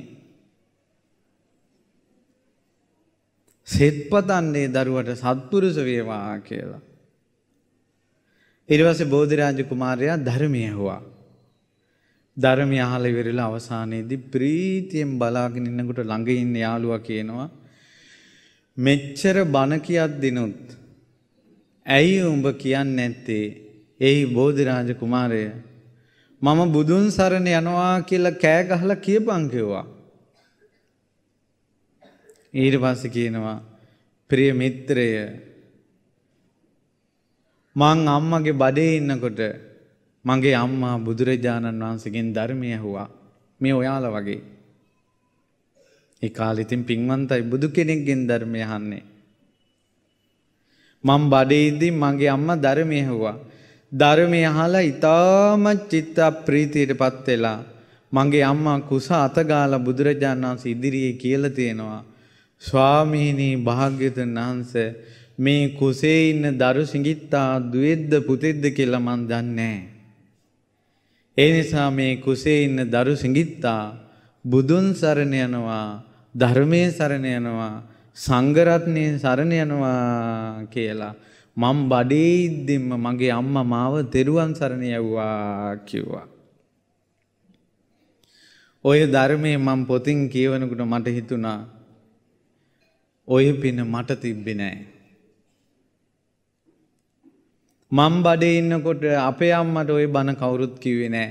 [3.68, 6.82] සෙත් පතන්නේ දරුවට සත්පුරුෂ වේවා කියලා.
[8.70, 11.02] ඊට පස්සේ බෝධිරාජ කුමාරයා ධර්මය ඇහුවා.
[12.38, 17.50] ධර්මය අහලා ඉවරලා අවසානයේදී ප්‍රීතියෙන් බලාගෙන ඉන්නකොට ළඟ ඉන්න යාළුවා කියනවා
[18.78, 20.76] මෙච්චර බණ කියද්දිනුත්
[21.86, 23.46] ඇයි උඹ කියන්නේ නැත්තේ?
[24.00, 25.44] එයි බෝධිරාජ කුමාරය
[26.42, 29.86] මම බුදුන් සරණ යනවා කියලා කෑ ගහලා කියපන් කිව්වා.
[32.54, 33.58] ඊට පස්සේ කියනවා
[34.30, 35.08] ප්‍රිය මිත්‍රය
[37.76, 39.40] මං අම්මගේ බඩේ ඉන්නකොට
[40.26, 43.10] මගේ අම්මා බුදුරජාණන් වහන්සේගෙන් ධර්මය ඇහුවා.
[43.62, 44.42] මේ ඔයාලා වගේ.
[46.26, 49.04] ඒ කාලේ ඉතින් පින්වන්තයි බුදු කෙනෙක්ගෙන් ධර්මය අහන්නේ.
[51.04, 53.38] මම බඩේ ඉඳි මගේ අම්මා ධර්මය ඇහුවා.
[53.92, 57.60] ධර්මය අහලා ඊටමත් චිත්ත ප්‍රීතියටපත් වෙලා
[58.14, 62.04] මගේ අම්මා කුස අත ගාලා බුදුරජාණන් වහන්සේ ඉදිරියේ කියලා තියෙනවා.
[62.62, 64.90] ස්වාමීනි භාග්‍යවතුන් වහන්සේ
[65.38, 69.80] මේ කුසේ ඉන්න දරු සිඟිත්තා දුවේද්ද පුතෙද්ද කියලා මන් දන්නේ
[71.38, 73.84] ඒ නිසා මේ කුසේ ඉන්න දරු සිඟිත්තා
[74.46, 75.90] බුදුන් සරණ යනවා.
[76.36, 77.74] ධර්මයේ සරණ යනවා
[78.17, 81.13] සංඝරත්නයේ සරණ යනවා කියලා
[81.58, 86.26] මම බඩේ ඉද්දින්ම මගේ අම්මා මාව තෙරුවන් සරණ යවුවා කිව්වා.
[88.86, 91.60] ඔය ධර්මයේ මම පොතින් කියවනකොට මට හිතුණා
[93.28, 94.78] ඔය පින මට තිබ්බේ නෑ.
[97.91, 101.30] මම බඩේ ඉන්නකොට අපේ අම්මට ওই බණ කවුරුත් කිව්වේ නෑ.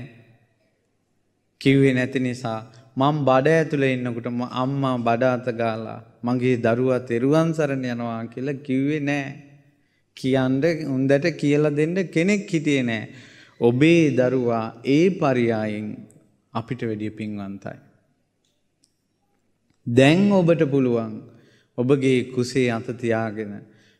[1.61, 2.59] කිව්වේ නැති නිසා
[2.97, 9.01] මම බඩ ඇතුලේ ඉන්නකොට අම්මා බඩ අත ගාලා මගේ දරුවා තෙරුවන් සරණ යනවා කියලා කිව්වේ
[9.01, 9.25] නෑ.
[10.17, 13.03] කියන්න උන්දට කියලා දෙන්න කෙනෙක් හිටියේ නෑ.
[13.61, 15.89] ඔබේ දරුවා ඒ පරියායෙන්
[16.53, 17.77] අපිට වැඩිය පින්වන්තයි.
[19.87, 21.13] දැන් ඔබට පුළුවන්
[21.77, 23.53] ඔබගේ කුසේ අත තියාගෙන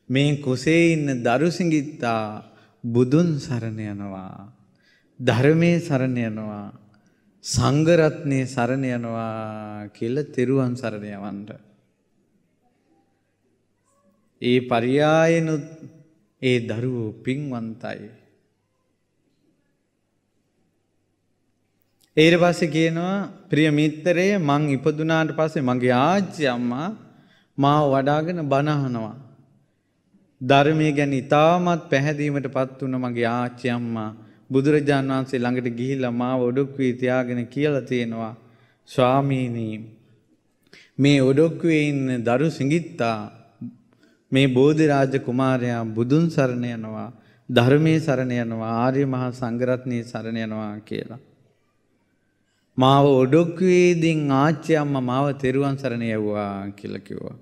[0.10, 2.24] මේ කුසේ ඉන්න දරු සිඟිත්තා
[2.84, 4.54] බුදුන් සරණ යනවා
[5.20, 6.66] ධර්මයේ සරණ යනවා
[7.46, 11.50] සංඝරත්නයේ සරණ යනවා කියලා තෙරුවන් සරණ යවන්න.
[14.42, 15.68] ඒ පරියායනුත්
[16.42, 18.10] ඒ දරුවෝ පින්වන්තයි.
[22.18, 26.90] ඊට පස්සේ කියනවා ප්‍රිය මිත්‍රය මං ඉපදුනාට පස්සේ මගේ ආච්චි අම්මා
[27.58, 29.16] මාව වඩාගෙන බණ අහනවා.
[30.42, 34.12] ධර්මයේ ගැන ඉතාමත් පැහැදීමට පත් වුණ මගේ ආච්චි අම්මා
[34.52, 38.34] බුදුරජාණන් වහන්සේ ළඟට ගිහිල්ලා මාව ඔඩොක්කුවේ තියාගෙන කියලා තියෙනවා
[38.90, 39.68] ස්වාමීනි
[40.98, 43.20] මේ ඔඩොක්කුවේ ඉන්න දරු සිඟිත්තා.
[44.32, 47.10] මේ බෝධිරාජ කුමාරයා බුදුන් සරණ යනවා
[47.50, 51.20] ධර්මයේ සරණ යනවා ආර්ය මහා සංඝරත්නයේ සරණ යනවා කියලා.
[52.78, 57.36] මාව ඔඩොක්කුවේදීන් ආච්චි අම්මා මාව තෙරුවන් සරණ යවුවා කියලා කිව්වා.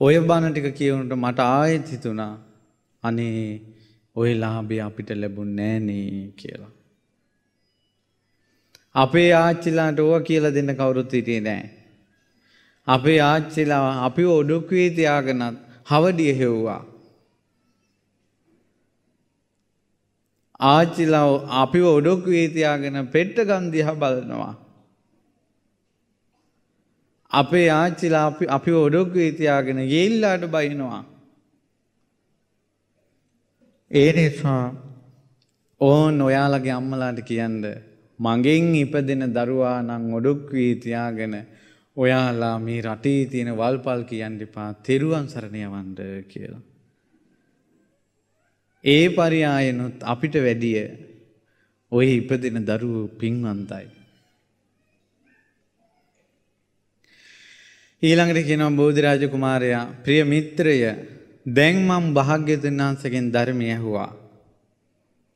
[0.00, 2.34] ඔය බණ ටික කියවනට මට ආයෙත් හිතුණා.
[3.02, 3.60] අනේ
[4.16, 6.70] ඔය ලාභය අපිට ලැබුණේ නෑනේ කියලා.
[8.94, 11.70] අපේ ආච්චිලාට ඕවා කියලා දෙන්න කවුරුත් හිටියේ නෑ.
[12.86, 15.58] අපේ ආච්චිලා අපි ඔඩුක්වී තියාගෙනත්
[15.90, 16.82] හවඩිය හෙව්වා.
[20.60, 21.28] ආච්චිලා
[21.62, 24.54] අපිව ඔඩොක්වී තියාගෙන පෙට්ටගම් දිහා බලනවා.
[27.30, 31.11] අපේ ආච්චිලා අපි අපිව ඔඩොක්වී තියාගෙන යෙල්ලාට බයිනවා.
[33.92, 34.74] ඒ නිසා
[35.80, 37.64] ඕන් ඔයාලගේ අම්මලාට කියන්න
[38.18, 41.34] මගෙන් ඉපදෙන දරුවා නම් ඔඩොක් වී තියාගෙන
[41.96, 45.90] ඔයාලා මේ රටේ තියෙන වල්පල් කියන්න එපා තෙරුවන් සරණ යවන්න
[46.28, 46.62] කියලා.
[48.84, 50.84] ඒ පරියායනොත් අපිට වැඩිය
[51.92, 53.86] ඔය ඉපදෙන දරුවෝ පින්වන්තයි.
[58.02, 60.78] ඊළඟට කියනවා බෝධිරාජ කුමාරයා ප්‍රිය මිත්‍රය
[61.46, 64.12] දැන් මම භාග්‍යතුන් වහන්සේගෙන් ධර්මය ඇහුවා.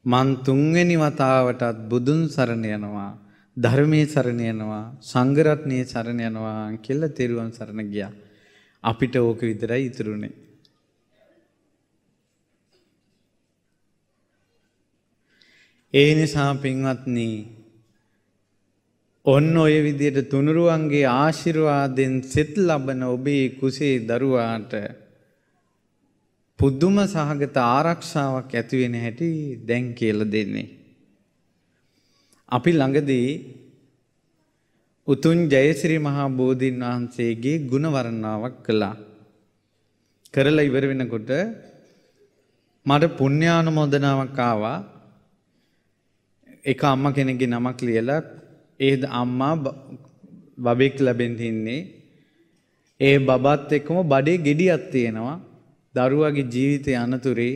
[0.05, 3.19] මන් තුන්වෙනි වතාවටත් බුදුන් සරණ යනවා
[3.57, 8.13] ධර්මයේ සරණ යනවා සංඝරත්නයේ සරණ යනවා කියලා තෙරුවන් සරණ ගියා.
[8.85, 10.35] අපිට ඕක විතරයි ඉතුරුනේ.
[15.95, 17.29] ඒ නිසා පින්වත්නි
[19.27, 24.73] ඔන්න ඔය විදියට තුනුරුවන්ගේ ආශිර්වාදෙන් සෙත් ලබන ඔබේ කුසේ දරුවාට
[26.59, 29.29] පුදුම සහගත ආරක්ෂාවක් ඇති වෙන හැටි
[29.69, 30.69] දැන් කියලා දෙන්නේ.
[32.49, 33.31] අපි ළඟදී
[35.09, 38.97] උතුන් ජයසිරි මහා බෝධීන් වහන්සේගේ ගුණ වර්ණනාවක් කළා.
[40.35, 41.31] කරලා ඉවර වෙනකොට
[42.87, 44.79] මට පුණ්‍යානුමෝදනාවක් ආවා.
[46.65, 48.23] එක අම්මා කෙනෙක්ගේ නමක් ලියලා
[48.81, 49.55] ඒ අම්මා
[50.59, 51.83] බබෙක් ලැබෙන්න ඉන්නේ.
[53.01, 55.39] ඒ බබත් එක්කම බඩේ ගෙඩියක් තියෙනවා.
[55.97, 57.55] දරුවගේ ජීවිතය අනතුරේ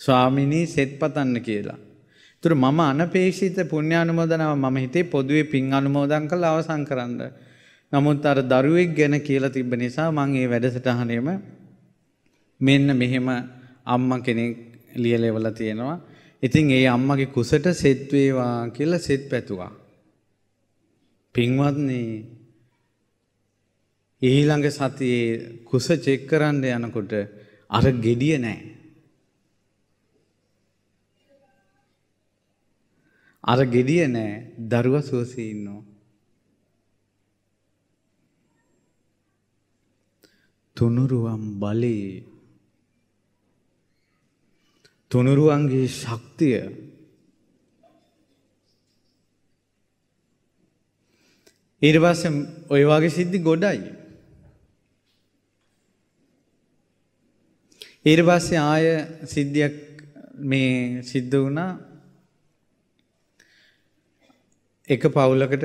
[0.00, 1.78] ස්වාමිනී සෙත් පතන්න කියලා.
[2.44, 7.20] තුර මම අනපේක්ෂිත පුණ්‍යානුමෝදනාව මම හිතේ පොදුවේ පින් අනුමෝදන් කළ අවසන් කරන්න.
[7.92, 11.28] නමුත් අර දරුවෙක් ගැන කියලා තිබ්බ නිසා මං ඒ වැඩසටහනේම
[12.60, 13.28] මෙන්න මෙහෙම
[13.86, 14.56] අම්ම කෙනෙක්
[14.94, 15.96] ලියලෙවල තියෙනවා.
[16.42, 19.72] ඉතින් ඒ අම්මගේ කුසට සෙත් වේවා කියලා සෙත් පැතුවා.
[21.34, 22.00] පින්වත්නි
[24.22, 27.12] ඊළඟ සතියේ කුස චෙක් කරන්න යනකොට
[27.70, 28.70] අර gediya නැහැ.
[33.44, 35.82] අර gediya නැහැ දරුවා සුවසේ ඉන්නවා.
[40.76, 42.22] තුනුරුවන් බලේ
[45.10, 46.62] තුනුරුවන්ගේ ශක්තිය
[51.82, 52.32] ඊට පස්සේ
[52.70, 54.01] ඔය වගේ සිද්ධි ගොඩයි
[58.04, 58.86] ඊට පස්සේ ආය
[59.26, 59.74] සිද්ධියක්
[60.42, 61.70] මේ සිද්ධ වුණා
[64.88, 65.64] එක පවුලකට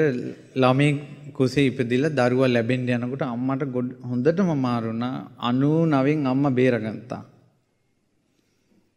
[0.55, 0.89] ළමයි
[1.33, 3.63] කුසේ ඉපදිලා දරුවා ලැබෙන්න යනකොට අම්මට
[4.03, 5.15] හොඳටම මාරු වුණා
[5.47, 7.21] 99න් අම්මා බේරගත්තා.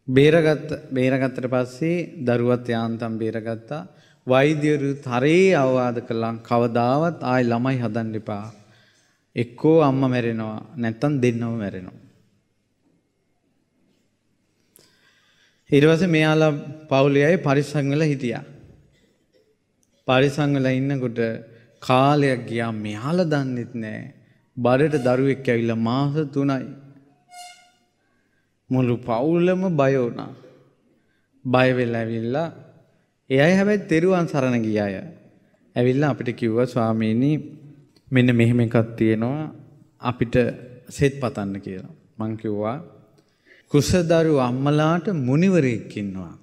[0.08, 3.88] බේරගත්ත බේරගත්තට පස්සේ දරුවත් යාන්තම් බේරගත්තා.
[4.26, 8.46] වෛද්‍යවරු තරේ අවවාද කළා කවදාවත් ආයි ළමයි හදන්න එපා.
[9.36, 11.99] එක්කෝ අම්මා මැරෙනවා නැත්තම් දෙන්නම මැරෙනවා.
[15.72, 16.52] ඊට පස්සේ මෙයාලා
[16.90, 18.44] පවුලේ අය පරිස්සම් වෙලා හිටියා.
[20.08, 21.20] පරිස්සම් වෙලා ඉන්නකොට
[21.80, 24.00] කාලයක් ගියා මෙයාලා දන්නෙත් නෑ.
[24.56, 26.66] බඩට දරුවෙක් ඇවිල්ලා මාස 3යි.
[28.70, 30.32] මුළු පවුලම බය වුණා.
[31.44, 32.48] බය වෙලා ඇවිල්ලා
[33.30, 34.94] ඒ අය හැබැයි තෙරුවන් සරණ ගිය අය.
[35.76, 37.32] ඇවිල්ලා අපිට කිව්වා ස්වාමීනි
[38.10, 39.52] මෙන්න මෙහෙම එකක් තියෙනවා
[40.02, 40.36] අපිට
[40.88, 41.94] සෙත් පතන්න කියලා.
[42.18, 42.78] මං කිව්වා
[43.72, 46.34] කුසදරු අම්මලාට මුනිවරයෙක් ඉන්නවා.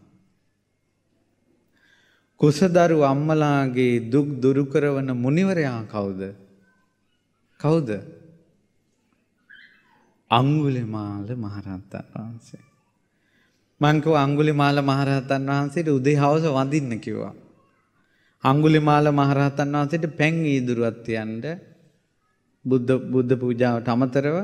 [2.42, 6.22] කුසදරු අම්මලාගේ දුක් දුරු කරවන මුනිවරයා කවුද?
[7.60, 7.90] කවුද?
[10.32, 12.64] අංගුලිමාල මහරහතන් වහන්සේ.
[13.82, 17.34] මං කිව්වා අංගුලිමාල මහරහතන් වහන්සේට උදේ හවස වඳින්න කිව්වා.
[18.44, 21.44] අංගුලිමාල මහරහතන් වහන්සේට පැන් ඊදුරුවක් තියන්න
[22.66, 24.38] බුද්ධ බුද්ධ පූජාවට අමතරව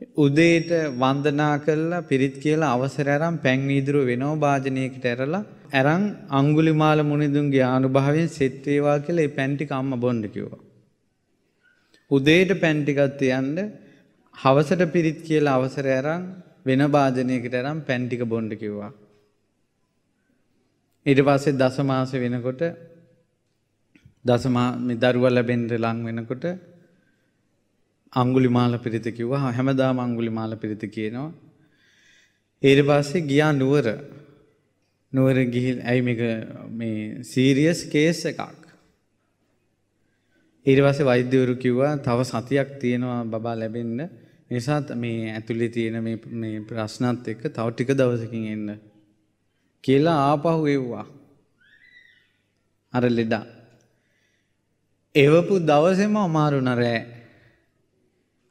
[0.00, 7.64] උදේට වන්දනා කළා පිරිත් කියලා අවසර අරන් පැන් වීදුරුව වෙනම වාජනයකට ඇරලා අරන් අඟුලිමාල මුනිදුන්ගේ
[7.64, 10.62] ආනුභාවයෙන් සෙත් වේවා කියලා ඒ පැන් ටික අම්මා බොන්න කිව්වා.
[12.10, 13.56] උදේට පැන් ටිකක් තියන්න
[14.34, 16.24] හවසට පිරිත් කියලා අවසර අරන්
[16.66, 18.92] වෙන වාජනයකට අරන් පැන් ටික බොන්න කිව්වා.
[21.06, 22.62] ඊට පස්සේ දස මාස වෙනකොට
[24.24, 26.44] දසමා මේ දරුවා ලැබෙන්න ලං වෙනකොට
[28.12, 31.32] අංගුලිමාල පිරිත කිව්වා හැමදාම අංගුලිමාල පිරිත කියනවා.
[32.62, 33.86] ඊට පස්සේ ගියා නුවර.
[35.12, 36.20] නුවර ගිහින් ඇයි මේක
[36.70, 38.40] මේ සීරියස් කේස් එකක්.
[40.66, 44.10] ඊට පස්සේ වෛද්‍යවරු කිව්වා තව සතියක් තියෙනවා බබා ලැබෙන්න.
[44.50, 48.68] නිසා මේ ඇතුලේ තියෙන මේ මේ ප්‍රශ්නත් එක්ක තව ටික දවසකින් එන්න
[49.84, 51.06] කියලා ආපහු එව්වා.
[52.92, 53.44] අර ලෙඩා.
[55.14, 57.19] එවපු දවසේම අමාරු නරෑ.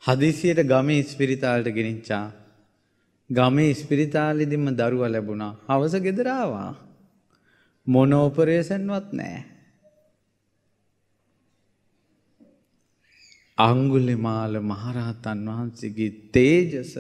[0.04, 2.26] හදිසියට ගමේ ස්පිරිතාලට ගෙනිච්චා.
[3.30, 5.54] ගමේ ස්පිරිතාලෙදිම දරුවා ලැබුණා.
[5.68, 6.72] හවස ගෙදර ආවා.
[7.88, 9.44] මොන ඔපරේෂන්වත් නැහැ.
[13.58, 16.94] අංගුලිමාල මහරහතන් වහන්සේගේ තේජස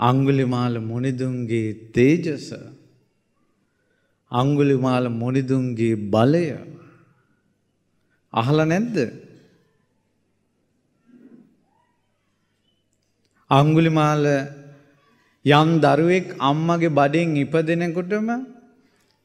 [0.00, 2.46] අංගුලිමාල මුනිදුන්ගේ තේජස
[4.32, 6.46] අංගුලිමාල මුනිදුන්ගේ බලය
[8.34, 8.96] අහලා නැද්ද?
[13.50, 14.24] අංගුලිමාල
[15.44, 18.28] යම් දරුවෙක් අම්මගේ බඩෙන් ඉපදෙනකොටම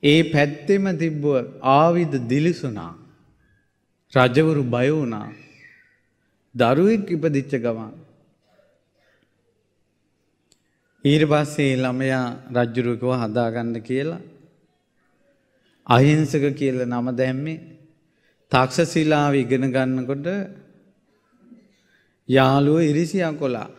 [0.04, 1.24] ඒ පැත්තෙම තිබ්බ
[1.72, 2.94] ආවිධ දිලිසුනා.
[4.14, 5.28] රජවරු බය වුණා.
[6.56, 7.94] දරුවෙක් ඉපදිච්ච ගමන්.
[11.04, 14.22] ඊට පස්සේ ළමයා රජ්ජුරුවකව හදාගන්න කියලා
[15.88, 17.79] අහිංසක කියල නම දැම්මේ
[18.52, 20.28] තක්ෂශිලාව ඉගෙන ගන්නකොට
[22.30, 23.70] යාළුව ඉරිසියා කොලා.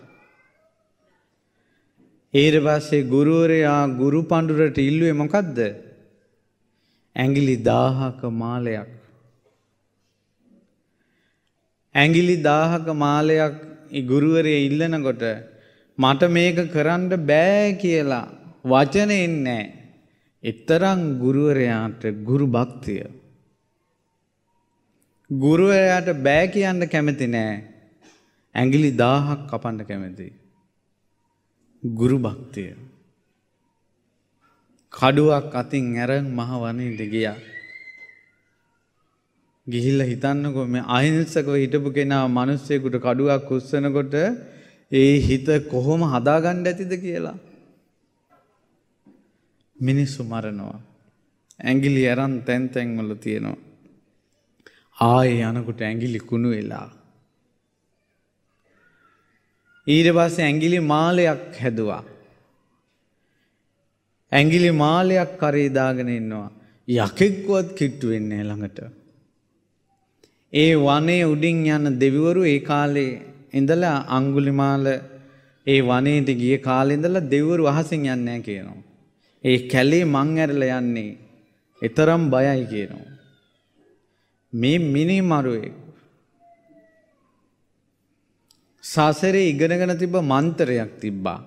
[2.35, 5.59] ඊට පස්සේ ගුරුවරයා ගුරු පණ්ඩුරට ඉල්ලුවේ මොකක්ද?
[7.16, 8.88] ඇඟිලි 1000ක මාලයක්.
[11.94, 13.56] ඇඟිලි 1000ක මාලයක්
[14.04, 15.24] ගුරුවරයා ඉල්ලනකොට
[15.98, 18.26] මට මේක කරන්න බෑ කියලා
[18.64, 19.72] වචනේ නැහැ.
[20.44, 23.19] එතරම් ගුරුවරයාට ගුරු භක්තිය.
[25.31, 27.62] ගුරුවරයාට බෑ කියන්න කැමති නෑ.
[28.55, 30.27] ඇඟිලි 1000ක් කපන්න කැමති.
[31.83, 32.75] ගුරු භක්තිය.
[34.93, 37.37] කඩුවක් අතින් ඇරන් මහ වනයට ගියා.
[39.66, 44.14] ගිහිල්ල හිතන්නකො මේ අහිංසකව හිටපු කෙනා මිනිස්සෙකුට කඩුවක් උස්සනකොට
[44.93, 47.38] ඒ හිත කොහොම හදාගන්න ඇතිද කියලා.
[49.79, 50.79] මිනිස්සු මරනවා.
[51.61, 53.69] ඇඟිලි අරන් තැන් තැන්වල තියෙනවා.
[55.01, 56.89] ආයේ යනකොට ඇඟිලි කුණු වෙලා.
[59.87, 62.03] ඊට පස්සේ ඇඟිලි මාලයක් හැදුවා.
[64.33, 66.49] ඇඟිලි මාලයක් කරේ දාගෙන ඉන්නවා.
[66.89, 68.79] යකෙක්වත් කිට්ටු වෙන්නේ ළඟට.
[70.53, 73.13] ඒ වනේ උඩින් යන දෙවිවරු ඒ කාලේ
[73.53, 74.87] ඉඳලා අංගුලිමාල
[75.67, 78.83] ඒ වනේට ගිය කාලේ ඉඳලා දෙවිවරු අහසින් යන්නේ නැහැ කියනවා.
[79.45, 81.11] ඒ කැලේ මං ඇරලා යන්නේ.
[81.83, 83.19] ඊතරම් බයයි කියනවා.
[84.53, 85.75] මේ මිනි මරුවෙක්
[88.85, 91.41] සසරේ ඉගෙනගෙන තිබ්බ මන්තරයක් තිබ්බා.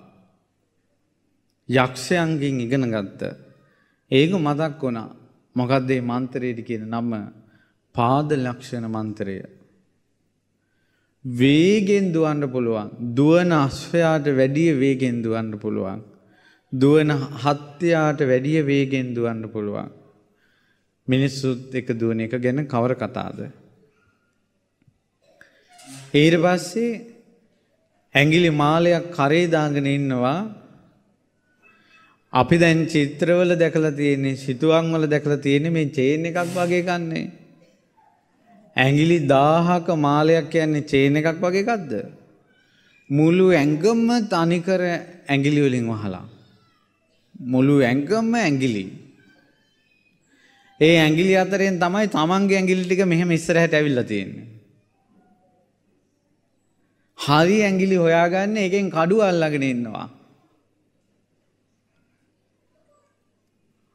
[1.68, 3.22] යක්ෂයන්ගෙන් ඉගෙන ගත්ත.
[4.10, 5.08] ඒක මතක් වුණා.
[5.56, 7.10] මොකක්ද මේ මන්ත්‍රයට කියන නම
[7.94, 9.36] පාද ලක්ෂණ මන්ත්‍රය.
[11.24, 12.88] වේගෙන් දුවන්න පුළුවන්.
[13.14, 16.00] දුවන අශ්වයාට වැඩිය වේගෙන් දුවන්න පුළුවන්.
[16.72, 17.10] දුවන
[17.42, 19.88] හත්යාට වැඩිය වේගෙන් දුවන්න පුළුවන්.
[21.08, 23.38] මිනිස්සුත් එක දුවන එක ගැන කවර කතාද.
[26.14, 27.02] ඊට පස්සේ
[28.14, 30.38] ඇඟිලි මාලයක් කරේදාගෙන ඉන්නවා
[32.32, 37.30] අපි දැන් චිත්‍රවල දැකලා තියෙන්නේ සිතුවම් වල දැකලා තියෙන්නේ මේ චේන් එකක් වගේ කන්නේ.
[38.76, 41.92] ඇඟිලි 1000ක මාලයක් කියන්නේ චේන් එකක් වගේ එකක්ද?
[43.10, 44.80] මුළු ඇඟම තනිකර
[45.28, 46.24] ඇඟිලි වලින් වහලා.
[47.52, 48.84] මුළු ඇඟම ඇඟිලි.
[50.80, 54.46] ඒ ඇඟිලි අතරින් තමයි තමන්ගේ ඇඟිලි ටික මෙහෙම ඉස්සරහට ඇවිල්ලා තියෙන්නේ.
[57.18, 60.06] හරි ඇඟිලි හොයාගන්න එකෙන් කඩුව අල්ලගෙන ඉන්නවා.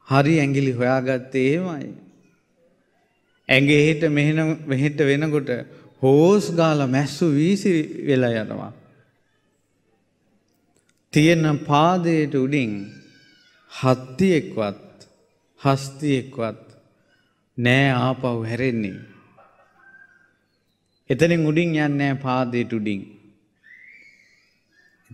[0.08, 1.92] හරි ඇඟිලි හොයාගත්තේ එහෙමයි.
[3.48, 5.50] ඇඟේ හෙට මෙහෙන මෙහෙට වෙනකොට
[6.02, 7.72] හෝස් ගාලා මැස්සු වීසි
[8.06, 8.72] වෙලා යනවා.
[11.12, 12.72] තියෙන පාදයට උඩින්
[13.72, 15.08] හත්තියෙක්වත්
[15.60, 16.69] හස්තියෙක්වත්
[17.58, 18.98] නෑ ආපහු හැරෙන්නේ.
[21.10, 23.02] එතනින් උඩින් යන්නේ පාදයට උඩින්.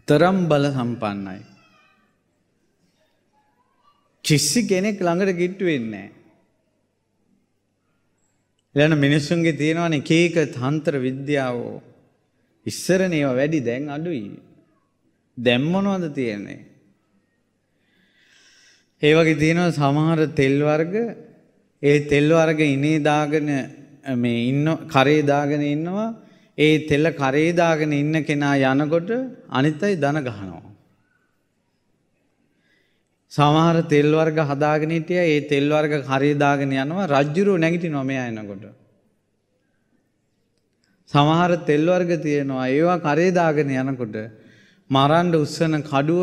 [0.09, 1.41] තරම් බල සම්පන්නයි.
[4.25, 6.07] කිසි කෙනෙක් ළඟට ගිට්ටු වෙන්නේ
[8.75, 11.59] ඊළඟ මිනිස්සුන්ගේ තියෙනවනේ එක එක තන්ත්‍ර විද්‍යාව
[12.67, 14.25] ඉස්සරනේ ඒවා වැඩි දැන් අඩුයි.
[15.39, 16.61] දැන් මොනවද තියෙන්නේ?
[19.03, 20.95] ඒ වගේ තියෙනවා සමහර තෙල් වර්ග
[21.87, 23.49] ඒ තෙල් වර්ග ඉනේ දාගෙන
[24.17, 26.15] මේ ඉන්න කරේ දාගෙන ඉන්නවා.
[26.59, 29.11] ඒ තෙල කරේ දාගෙන ඉන්න කෙනා යනකොට
[29.51, 30.63] අනිත් අය දන ගහනවා.
[33.33, 35.23] සමහර තෙල් වර්ග හදාගෙන හිටිය.
[35.27, 37.07] ඒ තෙල් වර්ග හරි දාගෙන යනවා.
[37.09, 38.67] රජ්ජුරුව නැගිටිනවා මෙයා එනකොට.
[41.11, 42.69] සමහර තෙල් වර්ග තියෙනවා.
[42.69, 44.17] ඒවා කරේ දාගෙන යනකොට
[44.91, 46.23] මරන්ඩ උස්සන කඩුව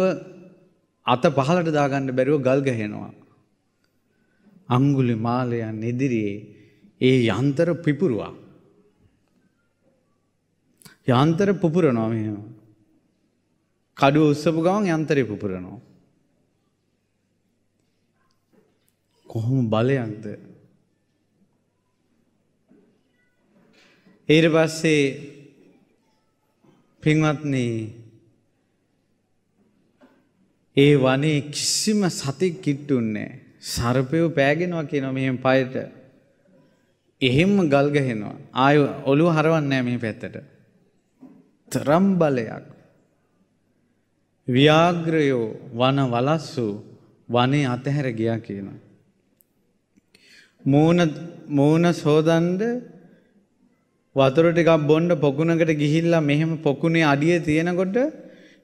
[1.05, 3.11] අත පහලට දාගන්න බැරුව ගල් ගහෙනවා.
[4.70, 6.38] අංගුලි මාලයන් ඉදිරියේ
[7.01, 8.34] ඒ යන්තර පිපුරුවා.
[11.14, 12.38] යන්තර පුපුරනවා මෙහෙම.
[13.97, 15.80] කඩුව උස්සපු ගමන් යන්තරේ පුපුරනවා.
[19.28, 20.26] කොහොම බලයක්ද
[24.30, 25.03] ඊට පස්සේ
[27.03, 27.78] පින්වත්නී
[30.78, 35.76] ඒ වනේ කිසිම සතික් කිට්ටුන්නේ සර්පයෝ පෑගෙනවා කියන මෙහෙම පයට.
[37.22, 38.36] එහෙම්ම ගල් ගහෙනවා.
[38.66, 40.36] ආය ඔළුව හරවන්නේ මේ පැත්තට.
[41.72, 42.66] තරම් බලයක්.
[44.47, 46.68] ව්‍යාග්‍රයෝ වන වලස්සු
[47.30, 48.80] වනේ අතහැර ගියා කියනවා.
[50.66, 52.61] මූුණ සෝදන්ඩ
[54.16, 57.97] වතුර ටිකක් බොන්්ඩ පොකුණකට ගිහිල්ලා මෙහෙම පොකුණේ අඩිය තියෙනකොට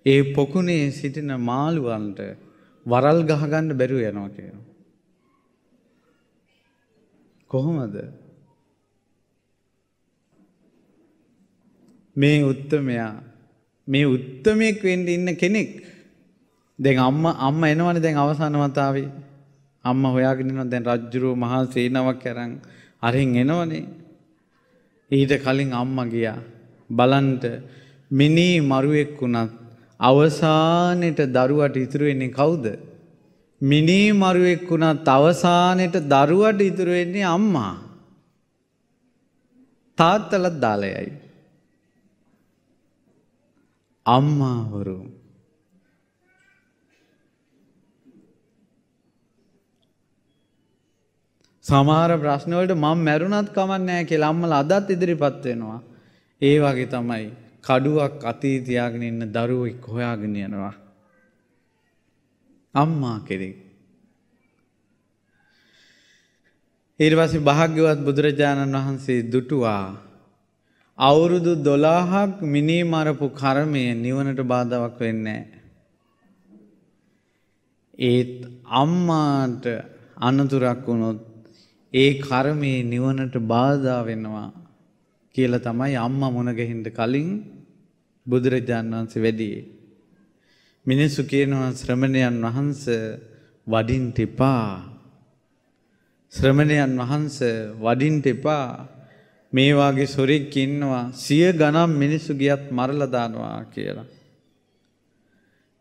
[0.05, 2.19] ඒ පොකුණේ සිටින මාළුවන්ට
[2.85, 4.68] වරල් ගහගන්න බැරුව යනවා කියන.
[7.51, 7.95] කොහොමද
[12.15, 13.13] මේ උත්තමයා
[13.87, 15.71] මේ උත්තමයෙක් වෙන්ඩ ඉන්න කෙනෙක්
[16.79, 19.09] දෙ අම්ම අම්ම එනවන දැන් අවසාන වතාවේ
[19.85, 22.51] අම්ම හොයාගෙනන දැන් රජ්ජුරුව මහා සේනාවක් කරන්
[23.01, 23.87] අරින් එනවනේ.
[25.11, 26.37] ඊට කලින් අම්ම ගියා.
[26.89, 27.43] බලන්ට
[28.11, 29.51] මිනී මරුවෙක් වුණත්
[29.99, 32.65] අවසානෙට දරුවට ඉතුරු වෙන්නේ කවුද?
[33.61, 37.75] මිනී මරුවෙක් වුණත් අවසානෙට දරුවට ඉතුරු වෙන්නේ අම්මා.
[39.97, 41.11] තාත්තලත් දාලයයි.
[44.05, 44.99] අම්මාවරු
[51.65, 55.79] සමහර ප්‍රශ්නවලට මම මැරුණත් කමන්නෑ කියලා අම්මලා අදත් ඉදිරිපත් වෙනවා.
[56.41, 57.25] ඒ වගේ තමයි
[57.63, 60.73] කඩුවක් අතී තියාගෙන ඉන්න දරුවෙක් හොයාගෙන යනවා.
[62.79, 63.57] අම්මා කෙරෙක්.
[66.99, 69.85] ඊට පස්සේ භාග්‍යවත් බුදුරජාණන් වහන්සේ දුටුවා
[70.99, 75.41] අවුරුදු 12ක් මිනී මරපු කර්මය නිවනට බාධාවක් වෙන්නේ
[77.99, 78.35] ඒත්
[78.73, 79.65] අම්මාට
[80.19, 81.19] අනතුරක් වුණොත්
[81.93, 84.49] ඒ කර්මයේ නිවනට බාධා වෙනවා
[85.35, 87.29] කියලා තමයි අම්මා මුණ ගැහින්න කලින්
[88.25, 89.63] බුදුරජාණන් වහන්සේ වැඩියේ.
[90.85, 93.19] මිනිස්සු කියනවා ශ්‍රමණයන් වහන්සේ
[93.67, 94.83] වඩින්ට එපා.
[96.33, 98.87] ශ්‍රමණයන් වහන්සේ වඩින්ට එපා.
[99.53, 104.09] මේ වාගේ සොරෙක් ඉන්නවා සිය ගණන් මිනිස්සු ගියත් මරලා දානවා කියලා.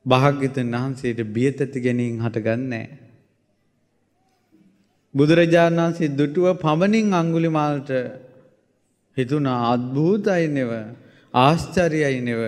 [0.06, 2.98] භාග්‍යතුන් වහන්සේට බියතති ගැනීම හටගන්නේ නැහැ.
[5.14, 7.90] බුදුරජාණන් වහන්සේ දුටුව පමණින් අංගුලිමාලට
[9.16, 10.70] හිතුණා අද්භූතයි නෙව
[11.34, 12.40] ආශ්චර්යයි නෙව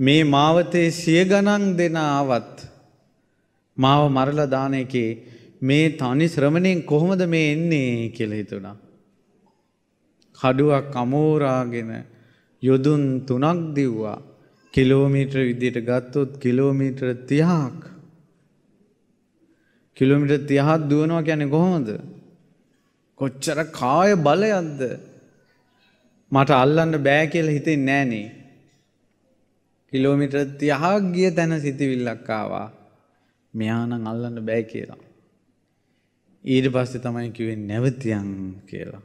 [0.00, 2.66] මේ මාවතේ සිය ගණන් දෙන ආවත්
[3.78, 5.10] මාව මරලා දාන එකේ
[5.60, 8.76] මේ තනි ශ්‍රමණයෙන් කොහොමද මේ එන්නේ කියලා හිතුණා.
[10.38, 11.90] කඩුවක් අමෝරාගෙන
[12.62, 14.22] යොදුන් තුනක් දිව්වා
[14.74, 17.82] කිලෝමීටර විදියට ගත්තොත් කිලෝමීටර 30ක්
[19.96, 21.88] කිලෝමිටර් 30ක් දුවනවා කියන්නේ කොහොමද?
[23.20, 24.80] කොච්චර කාය බලයක්ද?
[26.32, 28.43] මට අල්ලන්න බෑ කියලා හිතෙන්නේ නෑනේ.
[29.94, 32.68] කිලෝමීටර් 30ක් ගිය තැන සිටිවිල්ලක් ආවා.
[33.54, 35.02] මෙයා නම් අල්ලන්න බෑ කියලා.
[36.44, 38.30] ඊට පස්සේ තමයි කිව්වේ නැවතියන්
[38.66, 39.02] කියලා.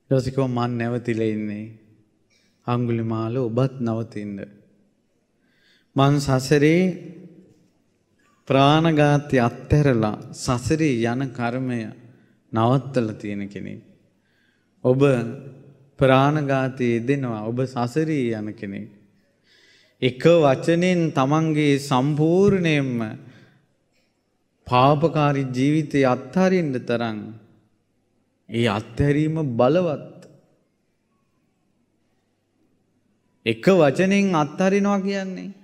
[0.00, 1.66] ඊට පස්සේ කිව්වා මං නැවතිලා ඉන්නේ.
[2.66, 4.38] අඟුලිමාල ඔබත් නවතින්න.
[5.96, 6.80] මං සසරේ
[8.48, 11.82] ප්‍රාණඝාතය අත්හැරලා සසරේ යන කර්මය
[12.52, 13.82] නවත්තලා තියෙන කෙනෙක්.
[14.84, 15.00] ඔබ
[15.98, 18.90] ප්‍රාණඝාතයේ යෙදෙනවා ඔබ සසරේ යන කෙනෙක්.
[20.02, 22.92] එක වචනෙන් තමන්ගේ සම්පූර්ණයෙන්ම
[24.66, 27.18] පාපකාරී ජීවිතය අත්හරින්න තරම්
[28.48, 30.20] ඒ අත්හැරීම බලවත්.
[33.46, 35.54] එක වචනෙන් අත්හරිනවා කියන්නේ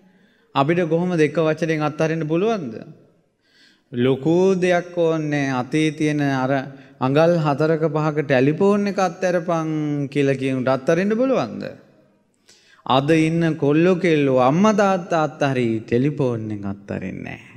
[0.55, 2.74] අපිට කොහොම දෙක වචනෙන් අත්හරින්න පුළුවන්ද?
[3.93, 6.53] ලොකු දෙයක් ඕනේ අතේ තියෙන අර
[7.03, 9.70] අඟල් හතරක පහක ටෙලිෆෝන් එක අත්හැරපන්
[10.09, 11.64] කියලා කියනට අත්හරින්න පුළුවන්ද?
[12.86, 17.53] අද ඉන්න කොල්ලෝ කෙල්ලෝ අම්මා තාත්තා අත්හරි ටෙලිෆෝන් එක අත්හරින්නේ නැහැ.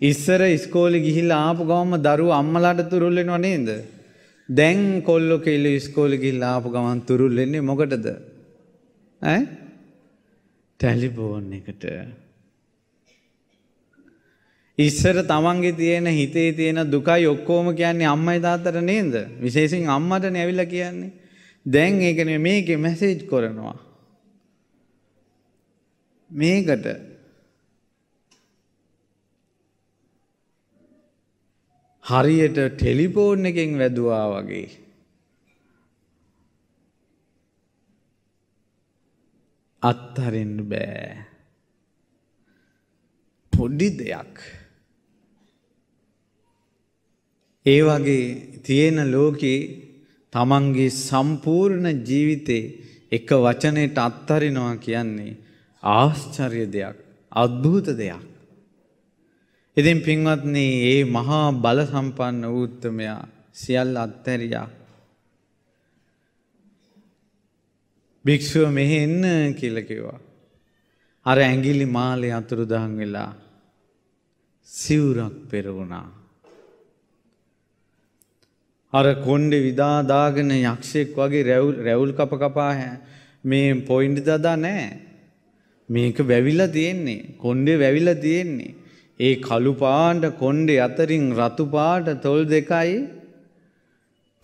[0.00, 3.68] ඉස්සර ඉස්කෝලේ ගිහිල්ලා ආපු ගමම දරුවෝ අම්මලාට තුරුල් වෙනව නේද?
[4.48, 8.06] දැන් කොල්ලො කෙල්ල ස්කෝලි ගිහිල්ලා ආපු ගමන් තුරුල් වෙන්නේ මොකටද?
[9.22, 9.42] ඈ?
[10.80, 11.84] ටෙලිෆෝන් එකට.
[14.78, 19.14] ඉස්සර තමන්ගේ තියෙන හිතේ තියෙන දුකයි ඔක්කොම කියන්නේ අම්මයි තාත්තට නේද?
[19.40, 21.12] විශේෂයෙන් අම්මටනේ ඇවිල්ලා කියන්නේ.
[21.66, 23.76] දැන් ඒකනේ මේකේ මැසේජ් කරනවා.
[26.30, 26.86] මේකට
[32.04, 34.68] හරියට ටෙලිෆෝන් එකෙන් වැදුවා වගේ.
[39.82, 41.08] අත්හරින්න බෑ.
[43.52, 44.55] පොඩි දෙයක්.
[47.66, 48.26] ඒ වගේ
[48.62, 49.60] තියෙන ලෝකේ
[50.32, 52.64] තමන්ගේ සම්පූර්ණ ජීවිතේ
[53.12, 55.38] එක වචනයට අත්හරිනවා කියන්නේ
[55.82, 56.96] ආශ්චර්ය දෙයක්
[57.32, 58.22] අද්භූත දෙයක්.
[59.76, 64.68] ඉතින් පින්වත්නි ඒ මහා බල සම්පන්න වූත්තමයා සියල්ල අත්හැරියා.
[68.24, 70.20] භික්ෂුව මෙහෙ එන්න කියලා කිව්වා.
[71.26, 73.32] අර ඇඟිලි මාලේ අතුරුදහන් වෙලා
[74.70, 76.25] සිවුරක් පෙරවුණා.
[78.96, 81.44] අර කොණ්ඩේ විදාදාගෙන යක්ෂයෙක් වගේ
[81.86, 82.72] රැවුල් කප කපා
[83.44, 84.88] මේ පොයින්ට් දදා නැහැ.
[85.88, 87.20] මේක වැවිලා තියෙන්නේ.
[87.38, 88.74] කොණ්ඩේ වැවිලා තියෙන්නේ.
[89.20, 92.96] ඒ කළු පාට කොණ්ඩේ අතරින් රතු පාට තොල් දෙකයි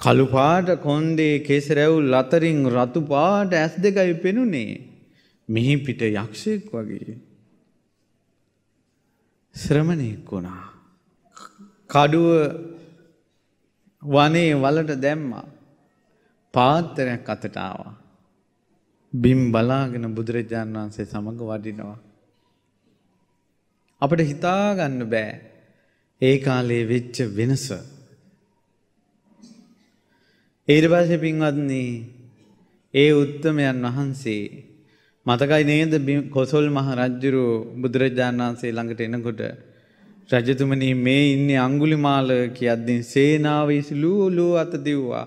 [0.01, 4.73] කළු පාට කොණ්ඩේ කෙස් රැවුල් අතරින් රතු පාට ඇස් දෙකයි පෙනුනේ.
[5.49, 7.17] මිහි පිට යක්ෂයෙක් වගේ.
[9.57, 10.65] ශ්‍රමණයෙක් වුණා.
[11.91, 12.29] කඩුව
[14.03, 15.47] වනේ වලට දැම්මා.
[16.55, 17.95] පාත්තරයක් අතට ආවා.
[19.13, 21.99] බිම් බලාගෙන බුදුරජාණන් වහන්සේ සමග වඩිනවා.
[24.03, 25.33] අපට හිතාගන්න බෑ
[26.23, 27.67] ඒ කාලේ වෙච්ච වෙනස.
[30.69, 31.83] ඊට පස්සේ පින්වත්නි
[32.95, 34.45] ඒ උත්තමයන් වහන්සේ
[35.27, 35.93] මතකයි නේද
[36.31, 37.45] කොසල් මහ රජුරු
[37.75, 39.43] බුදුරජාණන් වහන්සේ ළඟට එනකොට
[40.33, 45.27] රජතුමනි මේ ඉන්නේ අඟුලිමාල කියද්දී සේනාව ඉසිලූලු අත දිව්වා.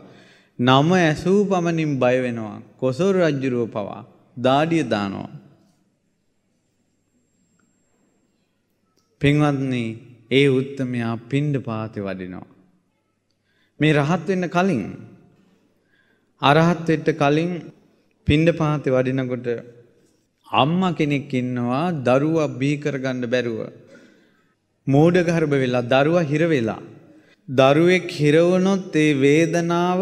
[0.60, 2.58] නම ඇසූ පමණින් බය වෙනවා.
[2.80, 4.02] කොසල් රජුරුව පවා
[4.38, 5.30] දාඩිය දානවා.
[9.22, 9.84] පින්වත්නි
[10.32, 12.48] ඒ උත්තමයා පින්ඩ පාතෙ වඩිනවා.
[13.80, 14.84] මේ රහත් වෙන්න කලින්
[16.42, 17.52] අරහත් වෙන්න කලින්
[18.28, 19.48] පින්ඩ පාතෙ වඩිනකොට
[20.48, 23.60] අම්මා කෙනෙක් ඉන්නවා දරුවා බිහි කරගන්න බැරුව
[24.88, 26.82] මෝඩ ගර්භ වෙලා දරුවා හිර වෙලා
[27.50, 30.02] දරුවෙක් හිර වුණොත් ඒ වේදනාව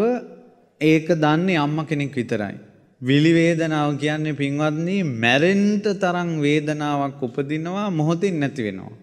[0.80, 2.56] ඒක දන්නේ අම්මා කෙනෙක් විතරයි.
[3.00, 8.94] විලි වේදනාව කියන්නේ පින්වත්නි මැරෙන්න තරම් වේදනාවක් උපදිනවා මොහොතින් නැති වෙනවා.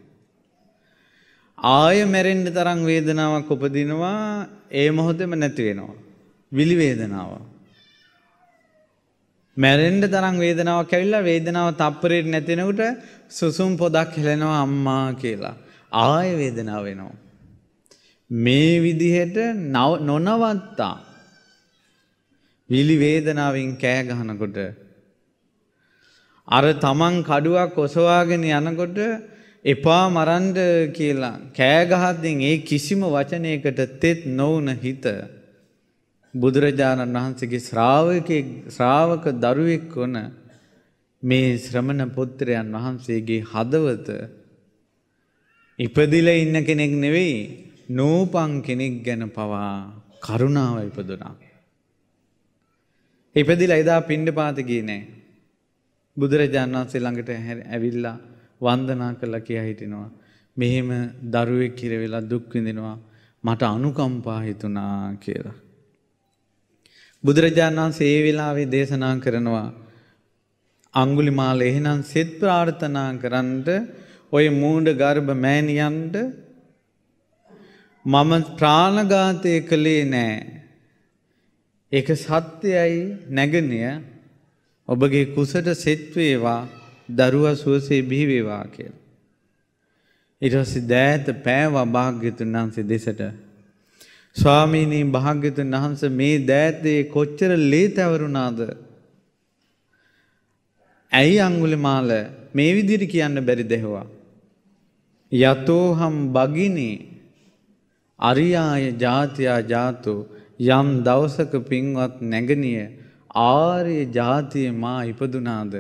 [1.58, 5.96] ආය මැරෙන්න තරම් වේදනාවක් උපදිනවා ඒ මොහොතේම නැති වෙනවා.
[6.52, 7.32] විලි වේදනාව.
[9.58, 12.82] මැරෙන්න තරම් වේදනාවක් ඇවිල්ලා වේදනාව තප්පරයට නැතිනකොට
[13.30, 15.56] සුසුම් පොදක් හෙලෙනවා අම්මා කියලා.
[15.92, 17.16] ආය වේදනාව වෙනවා.
[18.30, 19.38] මේ විදිහට
[20.02, 20.96] නොනවත්තා
[22.70, 24.58] විලි වේදනාවෙන් කෑ ගහනකොට
[26.48, 28.98] අර තමන් කඩුවක් ඔසවාගෙන යනකොට
[29.66, 30.60] එපා මරන්ඩ
[30.92, 35.06] කියලා කෑගහත්දින් ඒ කිසිම වචනයකට තෙත් නොවන හිත
[36.34, 40.16] බුදුරජාණන් වහන්සේගේ ශ්‍රාවකයෙක් ශ්‍රාවක දරුවෙක් වන
[41.24, 44.10] මේ ශ්‍රමණ පුත්‍රයන් වහන්සේගේ හදවත
[45.82, 47.38] ඉපදිලා ඉන්න කෙනෙක් නෙවෙයි
[47.90, 49.74] නූපන් කෙනෙක් ගැන පවා
[50.22, 51.36] කරුණාව ඉපදුනා.
[53.36, 55.02] ඉපදිලා එදා පිණ්ඩපාත ගියේ නෑ.
[56.18, 57.30] බුදුරජාණන් වහන්සේ ළඟට
[57.68, 58.18] ඇවිල්ලා
[58.62, 60.10] වන්දනා කළා කියා හිටිනවා.
[60.58, 60.90] මෙහෙම
[61.26, 62.98] දරුවෙක් කිර වෙලා දුක් විඳිනවා
[63.44, 65.58] මට අනුකම්පා හිතුණා කියලා.
[67.24, 69.68] බුදුරජාණන් වහන්සේ ඒ වෙලාවේ දේශනා කරනවා
[70.94, 73.68] අඟුලිමාල එහෙනම් සෙත් ප්‍රාර්ථනා කරන්ට
[74.32, 76.16] ඔය මූඩ ගර්භ මෑණියන්ට
[78.06, 80.38] මම ප්‍රාණඝාතය කළේ නෑ.
[81.92, 83.90] ඒක සත්‍යයයි නැගණිය
[84.90, 86.62] ඔබගේ කුසට සෙත් වේවා
[87.10, 89.00] දරුවා සුවසේ බිහි වේවා කියලා.
[90.42, 93.22] ඊට පස්සේ දෑත පෑවා භාග්‍යතුන් වහන්සේ දෙසට.
[94.36, 98.60] ස්වාමීනි භාග්‍යතුන් වහන්සේ මේ දෑතේ කොච්චර ලේ තවරුණාද?
[101.12, 102.10] ඇයි අඟුලිමාල
[102.54, 104.08] මේ විදිහට කියන්න බැරි දෙහුවා?
[105.32, 107.08] යතෝහම් බගිනේ.
[108.20, 110.16] අරියාය ජාතියා ජාතු
[110.60, 112.82] යම් දවසක පින්වත් නැගණිය
[113.36, 115.74] ආර්ය ජාතිය මා ඉපදුනාද?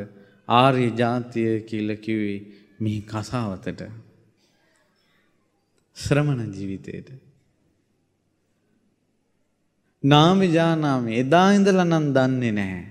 [0.49, 2.39] ආර්ය ජාතිය කියලා කිව්වේ
[2.79, 3.81] මේ කසාවතට.
[5.97, 7.11] ශ්‍රමණ ජීවිතයට
[10.03, 12.85] නාමිජානාමි එදා ඉඳලා නම් දන්නේ නැහැ.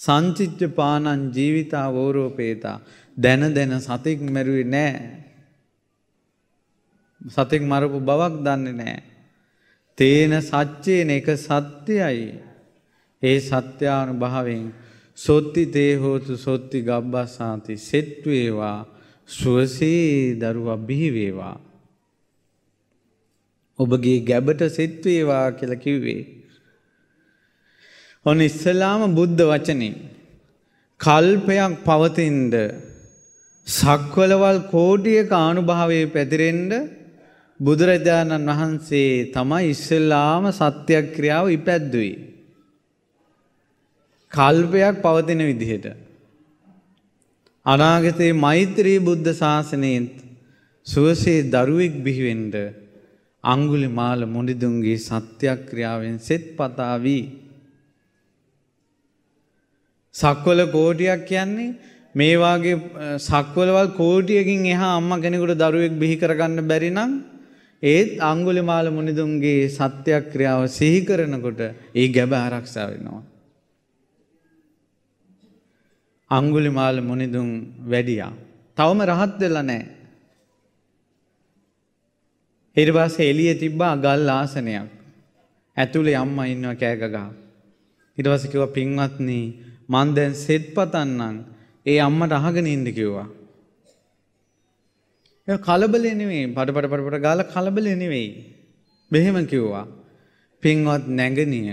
[0.00, 2.78] සංචිච්ච පානං ජීවිතා වෝරෝපේතා.
[3.16, 5.29] දැන දැන සතෙක් මැරුවේ නැහැ.
[7.28, 9.02] සතෙක් මරපු බවක් දන්නේ නැහැ.
[9.98, 12.40] තේන සච්චේන එක සත්‍යයි.
[13.22, 14.72] ඒ සත්‍යානුභාවයෙන්
[15.18, 18.86] සොත්ති තේ හෝතු සොත්ති ගබ්බස්සාති සෙත් වේවා
[19.28, 21.56] සුවසේ දරුවා බිහි වේවා.
[23.78, 26.22] ඔබගේ ගැබට සෙත් වේවා කියලා කිව්වේ.
[28.26, 29.94] ඔන්න ඉස්සලාම බුද්ධ වචනේ
[31.00, 32.54] කල්පයක් පවතින්ද
[33.66, 36.72] සක්වලවල් කෝටියක ආනුභාවයේ පැතිරෙන්ඩ
[37.60, 42.12] බුදුරජාණන් වහන්සේ තමයි ඉස්සල්ලාම සත්‍යක්‍රියාව ඉපැද්දුයි.
[44.32, 45.86] කල්පයක් පවතින විදිහට.
[47.66, 50.14] අනාගතයේ මෛත්‍රී බුද්ධ ශාසනයෙත්
[50.86, 52.54] සුවසේ දරුවෙක් බිහිවෙන්ඩ
[53.44, 57.24] අංගුලි මාල මුනිදුන්ගේ සත්‍යක්‍රියාවෙන් සෙත් පතාවී.
[60.14, 61.76] සක්වල කෝටියක් කියන්නේ
[62.14, 62.76] මේවාගේ
[63.18, 67.12] සක්වලවල් කෝටියකින් එහා අම්ම කෙනෙකුට දරුවෙක් බිහි කරගන්න බැරි නම්
[67.82, 71.60] ඒත් අංගුලි මාල මුනිදුන්ගේ සත්‍යක්‍රියාව සිහි කරනකොට
[71.94, 73.22] ඒ ගැබ ආරක්ෂා වෙනවා.
[76.30, 77.48] අංගුලි මාල මුනිදුන්
[77.82, 78.32] වැඩියා.
[78.76, 79.82] තවම රහත් වෙලා නෑ.
[82.76, 84.88] ඊට පස්සේ එළියේ තිබ්බා ගල් ආසනයක්.
[85.76, 87.28] ඇතුලේ අම්මා ඉන්නවා කෑගගා.
[88.18, 89.40] ඊට පස්සේ කිව්වා පින්වත්නි
[89.88, 91.36] මං දැන් සෙත් පතන්නම්.
[91.86, 93.39] ඒ අම්මට අහගෙන ඉන්න කිව්වා.
[95.50, 98.28] ඒ කලබලේ නෙවෙයි පඩ පඩ පඩ පඩ ගාලා කලබලේ නෙවෙයි.
[99.10, 99.86] මෙහෙම කිව්වා.
[100.62, 101.70] පින්වත් නැගණිය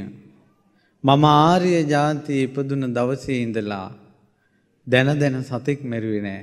[1.03, 3.87] මම ආර්ය ජාතිය ඉපදුන දවසේ ඉඳලා
[4.87, 6.41] දැන දැන සතෙක් මැරුවේ නෑ.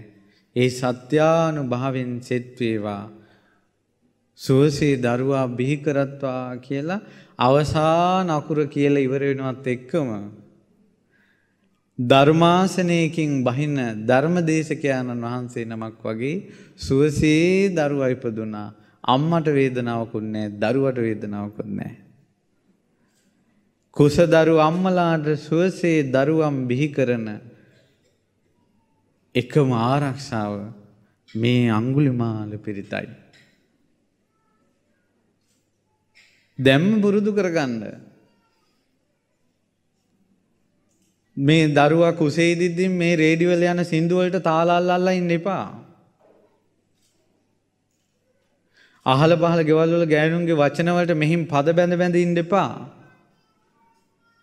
[0.57, 3.05] ඒ සත්‍යානුභාවෙන් සෙත් වේවා.
[4.41, 7.01] සුවසේ දරුවා බිහි කරත්වා කියලා
[7.39, 10.11] අවසාන අකුර කියලා ඉවර වෙනවත් එක්කම
[11.99, 16.37] ධර්මාසනයකින් බහින්න ධර්මදේශකයාණන් වහන්සේ නමක් වගේ
[16.77, 18.75] සුවසේ දරුවා ඉපදුනා.
[19.05, 21.97] අම්මට වේදනාවකුත් නැහැ, දරුවට වේදනාවකුත් නැහැ.
[23.97, 27.27] කුසදරු අම්මලාට සුවසේ දරුවම් බිහි කරන
[29.35, 30.55] එකම ආරක්ෂාව
[31.35, 33.07] මේ අංගුලිමාල පිරිතයි.
[36.59, 37.79] දැම්ම පුරුදු කරගන්න.
[41.37, 45.67] මේ දරුවා කුසේදිද්දි මේ රේඩිවල යන සින්දුවලට තාලාල්ලල්ලා ඉන්න එපා.
[49.07, 52.71] අහල පහල ගෙවල් වල ගෑනුන්ගේ වචනවලට මෙහින් පද බැඳ බැඳ ඉන්න එපා.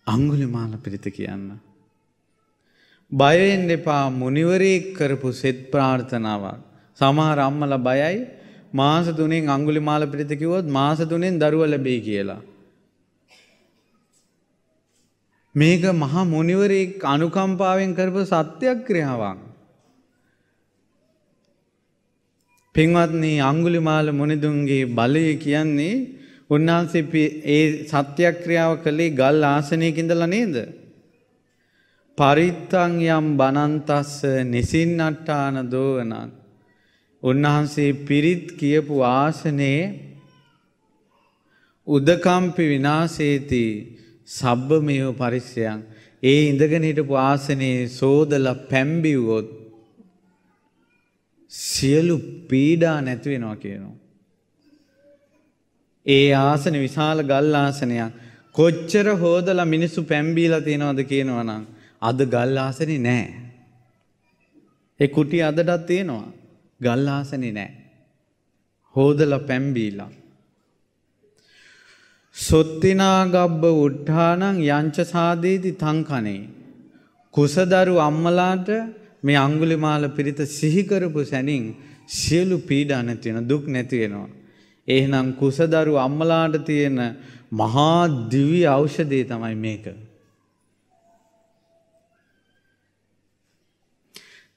[0.07, 1.47] අංගුලිමාල පිරිත කියන්න.
[3.11, 6.59] බය වෙන්න එපා මුනිවරයෙක් කරපු සෙත් ප්‍රාර්ථනාවක්.
[6.99, 8.27] සමහර අම්මලා බයයි
[8.73, 12.41] මාස 3න් අඟුලිමාල පිරිත කිව්වොත් මාස 3න් දරුවා ලැබෙයි කියලා.
[15.55, 19.39] මේක මහා මුනිවරයෙක් අනුකම්පාවෙන් කරපු සත්‍යක්‍රියාවක්.
[22.75, 25.95] පින්වත්නි අඟුලිමාල මුනිදුන්ගේ බලය කියන්නේ
[26.49, 30.55] උන්වහන්සේ ඒ සත්‍යක්‍රියාව කළේ ගල් ආසනයක ඉඳලා නේද?
[32.17, 34.13] පරිත්තං යම් බනන්තස්ස
[34.45, 36.13] නිසින්නට්ටාන දෝවනං
[37.23, 39.83] උන්වහන්සේ පිරිත් කියපු ආසනයේ
[41.87, 43.65] උදකම්පි විනාසේති
[44.31, 45.79] සබ්බමේව පරිස්සයන්
[46.23, 49.47] ඒ ඉඳගෙන හිටපු ආසනයේ සෝදලා පැම්බිව්වොත්
[51.51, 52.15] සියලු
[52.49, 53.97] පීඩා නැති වෙනවා කියනවා.
[56.05, 58.13] ඒ ආසන විශාල ගල් ආසනයක්
[58.55, 61.63] කොච්චර හෝදලා මිනිස්සු පැම්බීලා තියෙනවද කියනවනම්
[62.01, 63.27] අද ගල් ආසනේ නෑ.
[64.99, 66.27] ඒ කුටි අදටත් තියෙනවා.
[66.81, 67.71] ගල් ආසනේ නෑ.
[68.95, 70.11] හෝදලා පැම්බීලා
[72.35, 76.49] සොත්තිනාගබ්බ උට්ඨානං යංච සාදේති තංකනේ.
[77.33, 78.69] කුසදරු අම්මලාට
[79.21, 81.65] මේ අංගුලිමාල පිරිත සිහි කරපු සැනින්
[82.09, 84.29] සියලු පීඩා නැති වෙන දුක් නැති වෙනවා.
[84.87, 86.97] එහෙනම් කුසදරු අම්මලාට තියෙන
[87.51, 89.85] මහා දිව්‍ය ඖෂධය තමයි මේක.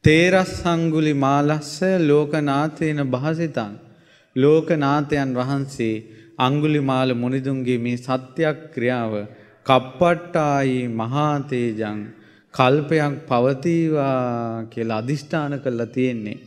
[0.05, 3.73] තේරස් සංගුලි මාලස්ස ලෝකනාථේන භාසිතං
[4.37, 5.97] ලෝකනාථයන් වහන්සේ
[6.39, 9.13] අංගුලිමාල මුනිදුන්ගේ මේ සත්‍යක්‍රියාව
[9.67, 12.01] කප්පට්ටායි මහාතේජං
[12.55, 16.39] කල්පයක් පවතීවා කියලා අධිෂ්ඨාන කරලා තියෙන්නේ.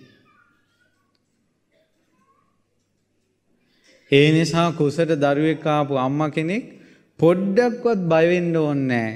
[4.12, 6.66] ඒ නිසා කුසට දරුවෙක් ආපු අම්මා කෙනෙක්
[7.20, 9.08] පොඩ්ඩක්වත් බය වෙන්න ඕනේ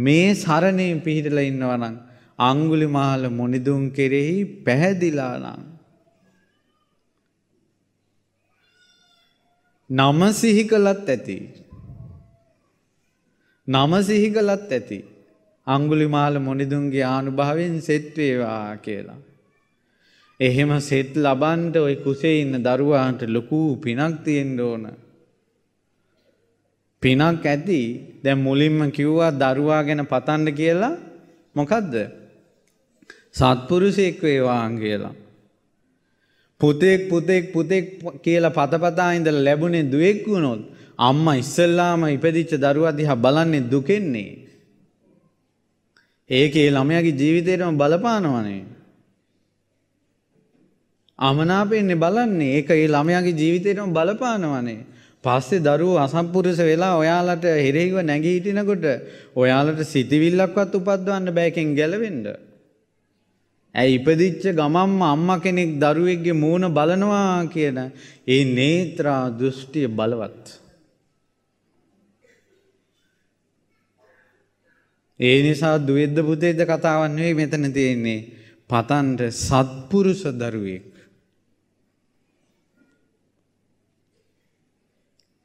[0.00, 1.96] මේ සරණේ පිහිටලා ඉන්නවා නම්
[2.38, 5.60] අංගුලිමාල මුනිදුන් කෙරෙහි පැහැදිලා නම්
[9.90, 11.38] නම සිහි කළත් ඇති.
[13.68, 14.98] නම සිහි කළත් ඇති.
[15.66, 19.18] අංගුලිමාල මොනිදුන්ගේ ආනුභාවයෙන් සෙත් වේවා කියලා.
[20.40, 24.84] එහෙම සෙත් ලබන්ට ওই කුසේ ඉන්න දරුවාන්ට ලොකු පිනක් තියෙන්න ඕන.
[27.02, 27.80] පිනක් ඇති
[28.24, 30.94] දැන් මුලින්ම කිව්වා දරුවා ගැන පතන්න කියලා
[31.56, 31.94] මොකද්ද?
[33.32, 35.14] සත්පුරුෂයෙක් වේවා කියලා.
[36.60, 37.84] පුතෙක් පුතෙක් පුතෙක්
[38.22, 40.62] කියලා පතපතා ඉඳලා ලැබුණේ දුවෙක් වුණොත්
[40.98, 44.30] අම්මා ඉස්සල්ලාම ඉපදිච්ච දරුවා දිහා බලන්නේ දුකෙන්නේ.
[46.30, 48.62] ඒකේ ළමයාගේ ජීවිතේටම බලපානවනේ.
[51.18, 54.80] අමනාපෙන්නේ බලන්නේ ඒක ඒ ළමයාගේ ජීවිතේටම බලපානවනේ.
[55.24, 58.84] පස්සේ දරුවෝ අසම්පුරුෂ වෙලා ඔයාලට හිරෙහිව නැගී හිටිනකොට
[59.36, 62.24] ඔයාලට සිතවිල්ලක්වත් උපද්දවන්න බෑ එකෙන් ගැලවෙන්න.
[63.74, 67.78] ඇයි ඉපදිච්ච ගමම්ම අම්මා කෙනෙක් දරුවෙක්ගේ මූණ බලනවා කියන
[68.26, 70.44] ඒ නේත්‍රා දෘෂ්ටිය බලවත්.
[75.20, 78.26] ඒ නිසා දුවෙද්ද පුතේද කතාවක් නෙවෙයි මෙතන තියෙන්නේ.
[78.70, 80.90] පතන්ට සත්පුරුෂ දරුවෙක්.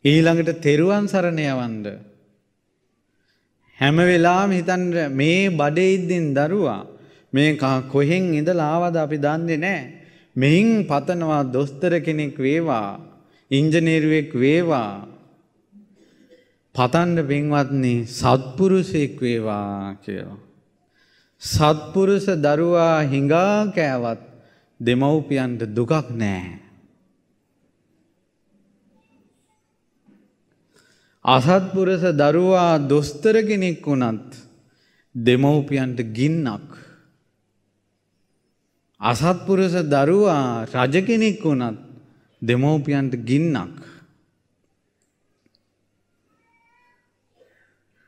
[0.06, 1.86] ඊළඟට තෙරුවන් සරණ යවන්න.
[3.80, 6.95] හැම වෙලාවෙම හිතන්න මේ බඩේ ඉද්දින් දරුවා
[7.36, 7.58] මේ
[7.92, 9.92] කොහෙන් ඉඳලා ආවද අපි දන්නේ නැහැ.
[10.36, 12.90] මෙහින් පතනවා දොස්තර කෙනෙක් වේවා,
[13.52, 14.94] ඉංජිනේරුවෙක් වේවා.
[16.76, 20.40] පතන්න පින්වත්නි සත්පුරුෂයෙක් වේවා කියලා.
[21.42, 24.22] සත්පුරුෂ දරුවා හිඟා කෑවත්
[24.80, 26.66] දෙමව්පියන්ට දුකක් නැහැ.
[31.26, 34.30] අසත්පුරස දරුවා දොස්තර කෙනෙක් වුණත්
[35.16, 36.70] දෙමව්පියන්ට ගින්නක්.
[39.02, 41.78] අසත්පුරස දරුවා රජ කෙනෙක් වුණත්
[42.42, 43.76] දෙමව්පියන්ට ගින්නක්.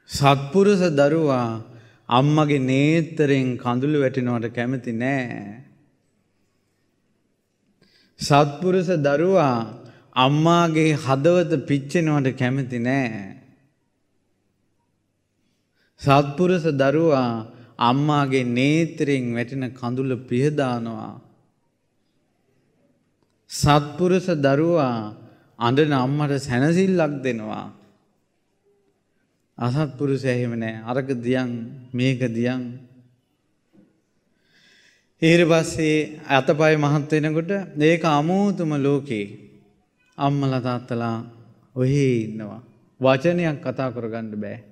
[0.10, 1.64] සත්පුරුෂ දරුවා
[2.10, 5.64] අම්මගේ නේතරෙන් කඳුළු වැටෙනවට කැමති නෑ.
[8.20, 9.84] සත්පුරුෂ දරුවා
[10.16, 13.36] අම්මාගේ හදවත පිච්චෙනවට කැමති නෑ.
[16.02, 21.14] සත්පුරුෂ දරුවා අම්මාගේ නේතරෙන් වැටෙන කඳුල පිහදානවා.
[23.52, 25.14] සත්පුරුෂ දරුවා
[25.60, 27.66] අඬන අම්මට සැනසිල්ලක් දෙනවා.
[29.58, 31.52] අසත්පුරුෂ එහෙම නෑ අරක දියන්
[31.92, 32.62] මේක දියන්
[35.22, 37.52] ඊට පස්සේ අතපය මහත් වෙනකොට
[37.82, 39.26] ඒක අමෝතුම ලෝකේ
[40.18, 41.18] අම්මලා තාත්තලා
[41.76, 42.62] ඔහේ ඉන්නවා.
[43.00, 44.67] වචනයක් කතා කරගන්න බෑ.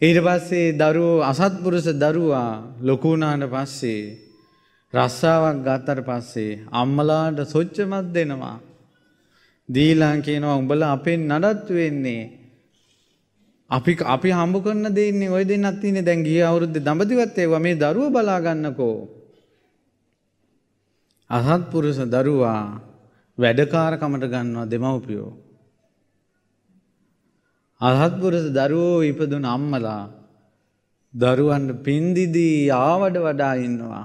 [0.00, 4.02] ඊට පස්සේ දරුවෝ අසත්පුරුෂ දරුවා ලොකු වුණාට පස්සේ
[4.94, 8.56] රස්සාවක් ගත්තට පස්සේ අම්මලාට සොච්චමත් දෙනවා.
[9.68, 12.22] දීලා කියනවා උඹලා අපෙන් නඩත්තු වෙන්නේ.
[13.70, 18.10] අපි අපි හම්බ කරන දෙන්නේ ඔය දෙන්නත් ඉන්නේ දැන් ගිය අවුරුද්දේ දඹදිවත් ඒවා මේ දරුවෝ
[18.10, 18.98] බලා ගන්නකෝ.
[21.30, 22.64] අසත්පුරුෂ දරුවා
[23.38, 25.49] වැඩකාරකමට ගන්නවා දෙමව්පියෝ.
[27.80, 30.10] අසත්පුරුෂ දරුවෝ ඉපදුන අම්මලා
[31.14, 34.04] දරුවන්ට පින්දිදී ආවඩ වඩා ඉන්නවා.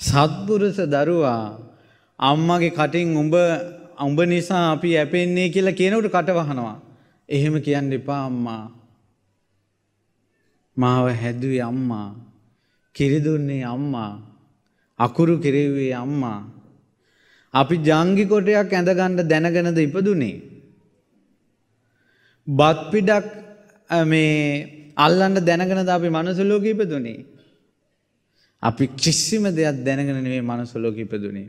[0.00, 1.58] සත්පුරුෂ දරුවා
[2.20, 3.34] අම්මගේ කටින් උඹ
[3.98, 6.76] උඹ නිසා අපි ඇපෙන්නේ කියලා කියනකට කටවහනවා.
[7.28, 8.64] එහෙම කියන්න එපා අම්මා.
[10.76, 12.08] මාව හැදුවේ අම්මා.
[12.96, 14.12] කිරිදුන්නේ අම්මා.
[14.98, 16.40] අකුරු කිරෙව්වේ අම්මා.
[17.54, 20.47] අපි ජංගි කොටයක් ඇඳගන්න දැනගෙනද ඉපදුනේ.
[22.48, 23.26] බත් පිඩක්
[24.06, 27.24] මේ අල්ලන්න දැනගෙනද අපි මනුසලෝක ඉපදුනේ.
[28.62, 31.48] අපි කිසිම දෙයක් දැනගෙන නෙවෙයි මනුසලෝක ඉපදුනේ.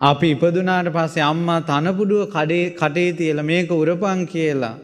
[0.00, 4.76] අපි ඉපදුනාට පස්සේ අම්මා තනපුඩුව කඩේ කටේ තියලා මේක උරපන් කියලා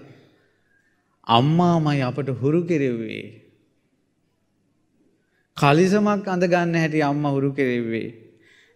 [1.27, 3.27] අම්මාමයි අපට හුරු කෙරෙව්වේ.
[5.57, 8.09] කලිසමක් අඳගන්න හැටි අම්ම හුරු කෙරෙව්වේ.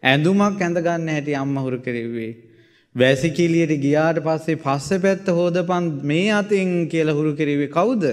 [0.03, 2.50] ඇඳුමක් ඇඳගන්න හැටි අම්ම හුරු කෙරෙව්වේ.
[2.95, 8.05] වැසිකිලියට ගියාට පස්සේ පස්ස පැත්ත හෝදපන් මේ අතින් කියලා හුරු කෙරෙවේ කවුද?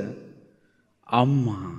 [1.10, 1.72] අම්මා.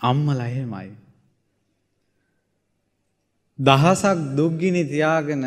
[0.00, 0.90] අම්මලා එහෙමයි.
[3.58, 5.44] දහසක් දුක්ගිනි තියාගෙන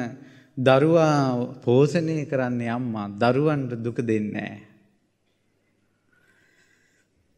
[0.57, 4.53] දරුවා පෝෂණය කරන්නේ අම්මා දරුවන්ට දුක දෙන්නේ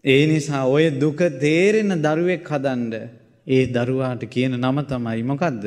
[0.05, 3.18] ඒ නිසා ඔය දුක තේරෙන දරුවෙක් හදන්න
[3.49, 5.65] ඒ දරුවාට කියන නම තමයි මොකද්ද?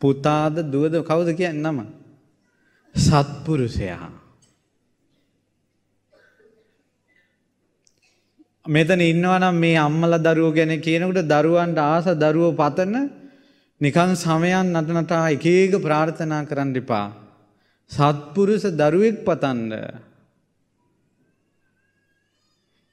[0.00, 1.78] පුතාද දුවද කවුද කියන්නේ නම?
[2.94, 4.10] සත්පුරුෂයා.
[8.66, 12.94] මෙතන ඉන්නවනම් මේ අම්මලා දරුවෝ ගැන කියනකොට දරුවන්ට ආස දරුවෝ පතන
[13.80, 17.06] නිකන් සමයන් නටනටා එක එක ප්‍රාර්ථනා කරන්න එපා.
[17.90, 19.72] සත්පුරුෂ දරුවෙක් පතන්න.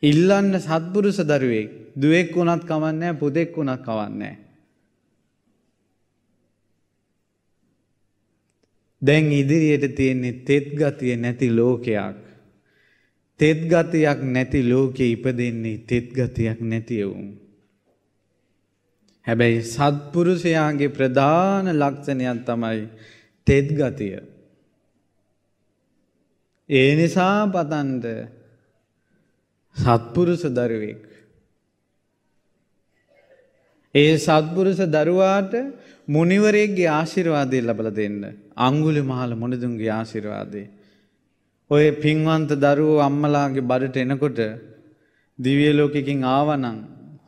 [0.04, 4.38] ඉල්ලන්න සත්පුරුෂ දරුවෙක් දුවෙක් වුණත් කවන්නේ පුදෙක් වුණත් කවන්නේ.
[9.02, 12.18] දැන් ඉදිරියට තියෙන්නේ තෙත් ගතිය නැති ලෝකයක්.
[13.40, 17.28] තෙත් ගතියක් නැති ලෝකෙ ඉපදෙන්නේ තෙත් ගතියක් නැති එවුන්.
[19.28, 22.88] හැබැයි සත්පුරුෂයාගේ ප්‍රධාන ලක්ෂණයක් තමයි
[23.48, 24.20] තෙත් ගතිය.
[26.70, 28.06] ඒ නිසා පතන්ට
[29.76, 31.13] සත්පුරුෂ දරුවෙක්.
[33.96, 35.54] ඒ සත්පුරුෂ දරුවාට
[36.08, 38.22] මුනිවරයෙක්ගේ ආශිර්වාදය ලබල දෙන්න.
[38.58, 40.68] අංගුලි මහල මොනදුන්ගේ ආශිර්වාදේ.
[41.72, 44.40] ඔය පින්වන්ත දරුවෝ අම්මලාගේ බඩට එනකොට
[45.40, 46.78] දිවිය ලෝකෙකින් ආවනං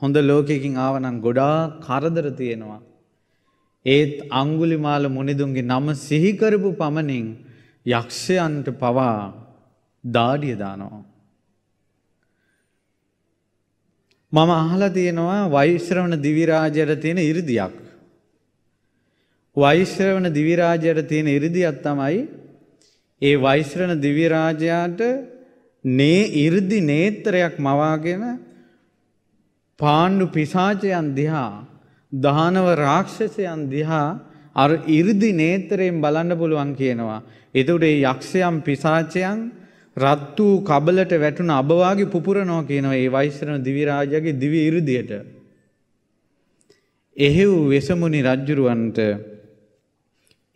[0.02, 2.82] හොඳ ලෝකෙකින් ආවනං ගොඩා කරදර තියෙනවා.
[3.86, 7.28] ඒත් අංගුලි මාල මුනිදුන්ගේ නම සිහිකරපු පමණින්
[7.86, 9.34] යක්ෂයන්ට පවා
[10.04, 11.04] දාඩිය දානවා.
[14.36, 17.74] මම අහලා තියෙනවා වෛශ්‍රවණ දිවිරාජයට තියෙන ඉරිදියක්.
[19.58, 22.18] වෛශ්‍රවණ දිවිරාජයට තියෙන ඉරිදියක් තමයි
[23.22, 25.02] ඒ වෛශ්‍රණ දිවිරාජයාට
[25.86, 28.24] නේ ඉර්දි නේත්‍රයක් මවාගෙන
[29.80, 31.66] පාණ්ඩු පිසාචයන් දිහා
[32.12, 34.20] දානව රාක්ෂසයන් දිහා
[34.56, 37.22] අර ඉර්දි නේත්‍රයෙන් බලන්න පුළුවන් කියනවා.
[37.56, 39.40] එතකොට ඒ යක්ෂයන් පිසාචයන්
[39.98, 45.12] රත් වූ කබලට වැටුණ අබවාගේ පුපුරනවා කියනවා ඒ වෛශ්‍රණ දිවිරාජයාගේ දිවි ඉර්දියට.
[47.18, 49.00] එහෙව් වෙසමුණි රජ්ජුරුවන්ට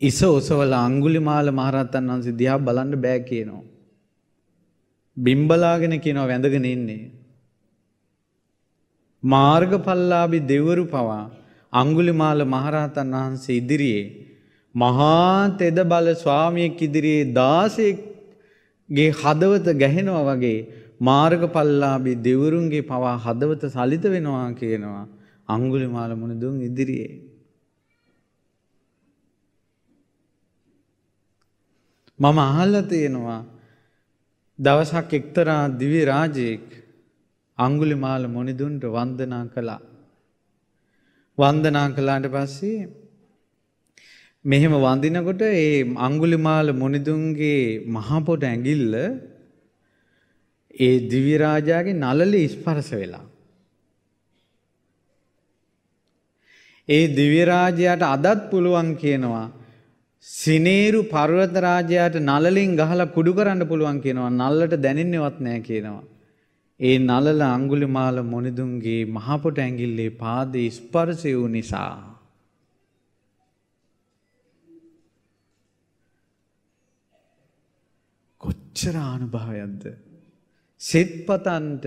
[0.00, 3.64] ඉස ඔසවල අංගුලිමාල මහරහතන් වහන්සේ දිහා බලන්න බෑ කියනවා.
[5.16, 7.10] බිම්බලාගෙන කියනවා වැඳගෙන ඉන්නේ.
[9.22, 11.30] මාර්ගඵල්ලාභි දෙවරු පවා
[11.72, 14.06] අංගුලිමාල මහරහතන් වහන්සේ ඉදිරියේ
[14.74, 17.32] මහා තෙද බල ස්වාමියෙක් ඉදිරියේ
[18.90, 20.66] දාසයෙක්ගේ හදවත ගැහෙනවා වගේ
[21.00, 25.08] මාර්ගඵල්ලාභි දෙවරුන්ගේ පවා හදවත සලිත වෙනවා කියනවා
[25.48, 27.30] අංගුලිමාල මුනිදුන් ඉදිරියේ
[32.18, 33.44] මම අහල්ල තියෙනවා
[34.58, 36.66] දවසක් එක්තරා දිවි රාජයෙක්
[37.58, 39.80] අංගුලිමාල මොනිදුන්ට වන්දනා කළා.
[41.38, 42.88] වන්දනා කළාට පස්සේ
[44.44, 48.94] මෙහෙම වඳිනකොට ඒ අංගුලිමාල මොනිදුන්ගේ මහපොට ඇඟිල්ල
[50.80, 53.24] ඒ දිවිරාජාගේ නලලි ස්පර්ශ වෙලා.
[56.88, 59.46] ඒ දිවිරාජයාට අදත් පුළුවන් කියනවා
[60.26, 66.02] සිනේරු පර්වත රාජයාට නලලින් ගහලා කුඩු කරන්න පුළුවන් කියනවා නල්ලට දැනෙන්නවත් නෑ කියනවා.
[66.80, 72.19] ඒ නලල අංගුලිමාල මොනිදුන්ගේ මහපොට ඇඟිල්ලේ පාදේ ස්පර්ශය වූ නිසා.
[78.72, 79.84] කොච්චර ආනුභාවයක්ද.
[80.80, 81.84] සෙත්පතන්ට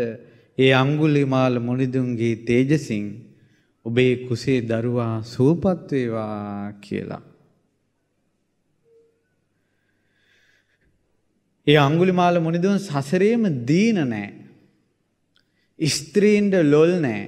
[0.57, 3.05] ඒ අංගුලිමාල මොනිදුන්ගේ තේජසින්
[3.85, 7.21] ඔබේ කුසේ දරුවා සූපත්වේවා කියලා.
[11.67, 14.29] ඒ අංගුලිමාල මුනිදුන් සසරේම දීන නෑ.
[15.79, 17.21] ස්ත්‍රීන්ට ලොල් නෑ.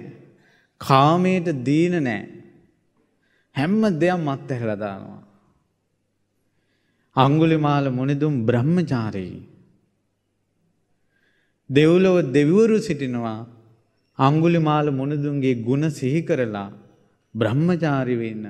[0.82, 2.24] කාමයට දීන නෑ.
[3.56, 5.25] හැම්ම දෙයක් මත් ඇහලා දානවා.
[7.16, 9.36] අංගුලිමාල මුනිදුන් බ්‍රහ්මචාරී.
[11.70, 13.48] දෙව්ලොව දෙවිවරු සිටිනවා
[14.20, 16.70] අංගුලිමාල මුනිදුන්ගේ ගුණ සිහි කරලා
[17.36, 18.46] බ්‍රහ්මචාරි වෙන්න.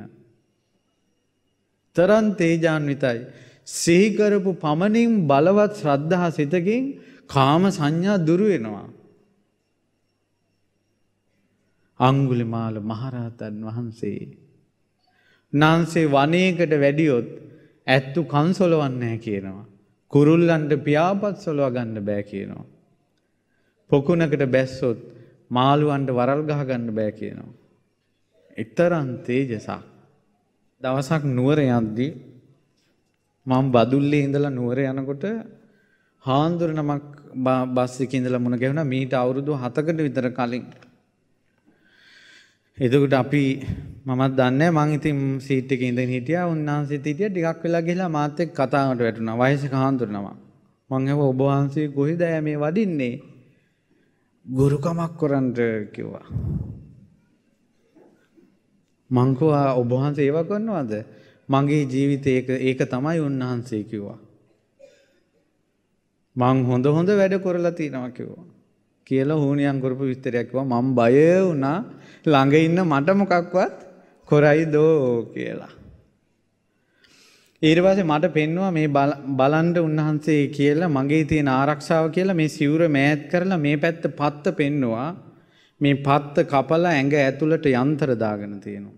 [1.95, 3.19] තරන් තේජාන්විතයි.
[3.67, 6.83] සිහිකරපු පමණින් බලවත් ශ්‍රද්ධහා සිතකින්
[7.27, 8.89] කාම සංඥා දුරු වෙනවා.
[11.99, 14.21] අංගුලිමාල මහරහතන් වහන්සේ.
[15.53, 17.44] නාන්සේ වනයකට වැඩියොත්
[17.87, 19.65] ඇත්තු කන්සොලවන්නේ කියනවා.
[20.13, 22.65] කුරුල්ලන්ට පියාපත් සොලව ගන්න බෑ කියනවා.
[23.91, 24.99] පොකුණකට බැස්සොත්
[25.49, 27.51] මාළුවන්ට වරල් ගහ ගන්න බෑ කියනවා.
[28.57, 29.69] එක්තරන් තේජසක්.
[30.81, 32.11] දවසක් නුවර යද්දී
[33.45, 35.25] මම බදුල්ලේ ඉඳලා නුවර යනකොට
[36.25, 37.03] හාන්දුර නමක්
[37.75, 40.65] බස් එකේ ඉඳලා මුණ ගැහුණා මීට අවුරුදු 7කට විතර කලින්.
[42.77, 43.43] එතකොට අපි
[44.05, 48.51] මමත් දන්නේ මං ඉතින් සීට් එකේ ඉඳන් හිටියා උන්වහන්සේත් හිටියා ටිකක් වෙලා ගිහලා මාත් එක්ක
[48.53, 50.35] කතාවට වැටුණා වයසක හාන්දුර නමක්.
[50.89, 53.13] මං ඇහුවා ඔබ වහන්සේ කොහෙද මේ වඩින්නේ?
[54.45, 55.47] ගුරුකමක් කරන්න
[55.93, 56.25] කිව්වා.
[59.09, 60.93] මං කිව්වා ඔබ වහන්සේ ඒව කරනවද?
[61.49, 64.19] මගේ ජීවිතය ඒක තමයි උන්වහන්සේ කිව්වා.
[66.35, 68.45] මං හොඳ හොඳ වැඩ කොරලා තියෙනවා කිව්වා.
[69.07, 71.77] කියලා හුනියම් කරපු විස්තරයක් කිව්වා මම බය වුණා
[72.25, 73.75] ළඟ ඉන්න මට මොකක්වත්
[74.29, 75.73] කරයිදෝ කියලා.
[77.61, 78.87] ඊට පස්සේ මට පෙන්නවා මේ
[79.37, 85.07] බලන්න උන්වහන්සේ කියලා මගේ තියෙන ආරක්ෂාව කියලා මේ සිවුර මෑත් කරලා මේ පැත්ත පත්ත පෙන්නවා
[85.81, 88.97] මේ පත්ත කපලා ඇඟ ඇතුළට යන්ත්‍ර දාගෙන තියෙනවා.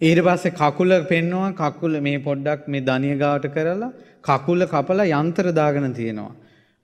[0.00, 5.94] ඊට පස්සේ කකුල පෙන්නවා කකුල මේ පොඩ්ඩක් මේ දනිය ගාවට කරලා කකුල කපලා යන්ත්‍ර දාගෙන
[5.94, 6.34] තියෙනවා.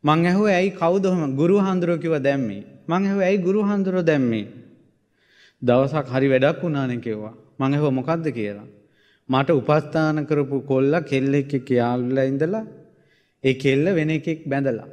[0.05, 2.63] මං ඇහුවේ ඇයි කවුද ඔහම ගුරු හාමුදුරුවෝ කිව්වා දැම්මේ.
[2.89, 4.47] මං ඇහුවේ ඇයි ගුරු හාමුදුරුවෝ දැම්මේ.
[5.63, 7.35] දවසක් හරි වැඩක් වුණානේ කිව්වා.
[7.59, 8.67] මං ඇහුවා මොකද්ද කියලා.
[9.29, 12.65] මට උපස්ථාන කරපු කොල්ලා කෙල්ලෙක් එක්ක යාළුවලා ඉඳලා
[13.45, 14.89] ඒ කෙල්ල වෙන එකෙක් බැඳලා.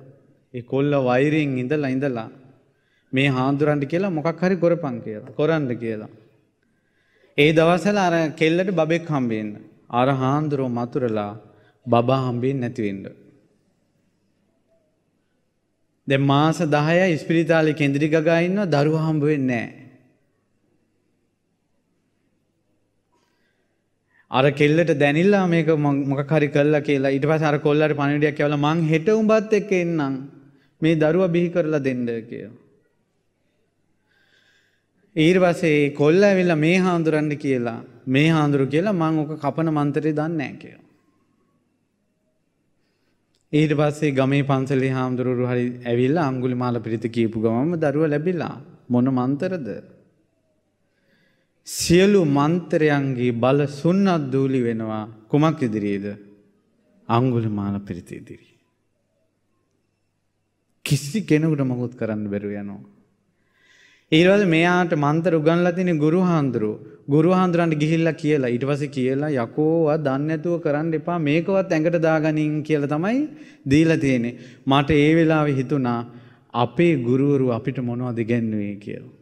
[0.53, 2.29] ඒ කොල්ල වෛරයෙන් ඉඳලා ඉඳලා
[3.13, 5.35] මේ හාමුදුරන්ට කියලා මොකක් හරි කරපන් කියලා.
[5.37, 6.11] කරන්න කියලා.
[7.37, 9.49] ඒ දවස්වල අර කෙල්ලට බබෙක් හම්බෙන්න.
[9.89, 11.33] අර හාමුදුරුව මතුරලා
[11.85, 13.20] බබා හම්බෙන්නේ නැති
[16.11, 16.19] වෙන්න.
[16.19, 19.81] දැන් මාස 10යි ඉස්පිරිතාලේ කෙන්ද්‍රි ගගා ඉන්නවා දරුවා හම්බ වෙන්නේ නැහැ.
[24.31, 28.83] අර කෙල්ලට දැනිලා මේක මොකක් හරි කළා කියලා ඊට පස්සේ අර කොල්ලට පණිවිඩයක් කියවලා මං
[28.91, 30.13] හෙට උඹත් එක්ක එන්නම්
[30.81, 32.53] මේ දරුවා බිහි කරලා දෙන්න කියලා.
[35.15, 40.37] ඊට පස්සේ කොල්ල ඇවිල්ලා මේ හාමුදුරන්ට කියලා මේ හාමුදුරු කියලා මං ඔක කපන මන්තරේ දන්නේ
[40.37, 40.90] නැහැ කියලා.
[43.53, 48.55] ඊට පස්සේ ගමේ පන්සලේ හාමුදුරුවෝ හරි ඇවිල්ලා අඟුලිමාල පිරිත කියපු ගමම දරුවා ලැබිලා
[48.89, 49.67] මොන මන්තරද?
[51.67, 56.07] සියලු මන්ත්‍රයන්ගේ බල සුන්නත් දූලි වෙනවා කුමක් ඉදිරියේද?
[57.09, 58.59] අඟුලිමාල පිරිත ඉදිරියේ.
[60.85, 62.81] කිසි කෙනෙකුට මොකුත් කරන්න බැරුව යනවා.
[64.11, 68.49] ඊළඟ මෙයාට මන්ත්‍ර උගන්ලා තියෙන ගුරු හාමුදුරුවෝ ගුරු හාමුදුරන්ට ගිහිල්ලා කියලා.
[68.49, 71.19] ඊට පස්සේ කියලා යකෝවා දන්නේ නැතුව කරන්න එපා.
[71.19, 73.19] මේකවත් ඇඟට දාගනින් කියලා තමයි
[73.65, 74.37] දීලා තියෙන්නේ.
[74.65, 75.99] මට ඒ වෙලාවේ හිතුණා
[76.55, 79.15] අපේ ගුරුවරු අපිට මොනවද ඉගෙනුවේ කියලා.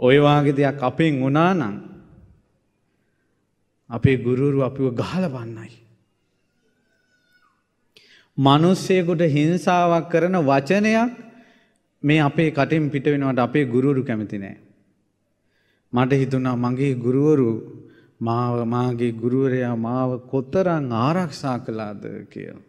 [0.00, 1.76] ඔය වාගේ දෙයක් අපෙන් වුණා නම්
[3.90, 5.72] අපේ ගුරුවරු අපිව ගහලා බන්නයි
[8.38, 11.12] මිනිස්සෙකුට හිංසාවක් කරන වචනයක්
[12.04, 14.56] මේ අපේ කටින් පිට වෙනවට අපේ ගුරුවරු කැමති නෑ.
[15.92, 17.50] මට හිතුණා මගේ ගුරුවරු
[18.20, 22.62] මාව මාගේ ගුරුවරයා මාව කොතරම් ආරක්ෂා කළාද කියලා.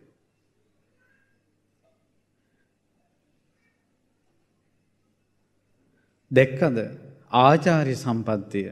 [6.32, 6.78] දැක්කද
[7.32, 8.72] ආචාර්ය සම්පත්තිය.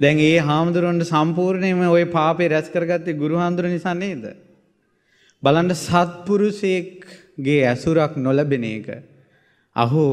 [0.00, 4.24] දැන් ඒ හාමුදුරුවන්ට සම්පූර්ණයෙන්ම ওই පාපේ රැස් කරගත්තේ ගුරු හාමුදුරුවෝ නිසා නේද?
[5.42, 8.88] බලන්න සත්පුරුෂයෙක්ගේ ඇසුරක් නොලැබෙන එක
[9.76, 10.12] අහෝ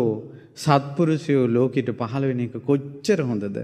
[0.55, 3.57] සත්පුරුෂයෝ ලෝකෙට පහළ වෙන එක කොච්චර හොඳද?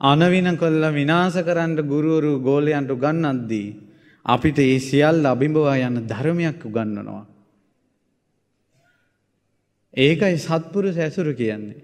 [0.00, 3.68] අනවින කළා විනාශ කරන්න ගුරුවරු ගෝලයන්ට උගන්වද්දී
[4.26, 7.24] අපිට ඒ සියල්ල අභිඹවා යන ධර්මයක් උගන්වනවා.
[9.94, 11.82] ඒකයි සත්පුරුෂ ඇසුරු කියන්නේ.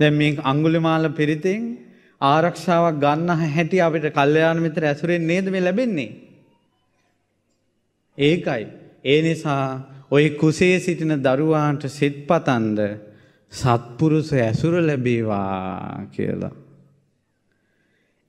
[0.00, 1.62] දැන් මේ අඟුලිමාල පිරිතෙන්
[2.20, 6.12] ආරක්ෂාවක් ගන්න හැටි අපිට කල්යාණ මිත්‍ර ඇසුරෙන් නේද මේ ලැබෙන්නේ?
[8.18, 8.64] ඒකයි.
[9.04, 12.80] ඒ නිසා ඔය කුසේ සිටින දරුවාන්ට සිත් පතන්ද
[13.52, 16.52] සත්පුරුෂ ඇසුර ලැබේවා කියලා.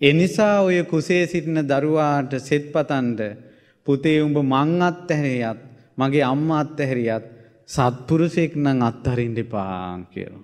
[0.01, 3.21] එනිසා ඔය කුසේ සිටින දරුවාට සෙත් පතන්ඩ
[3.87, 5.59] පුතේ උඹ මං අත්තහැරියත්
[5.97, 7.25] මගේ අම්ම අත්තහැරියත්
[7.69, 10.43] සත්පුරුෂෙක් නං අත්හරින්ට පාන් කියලා.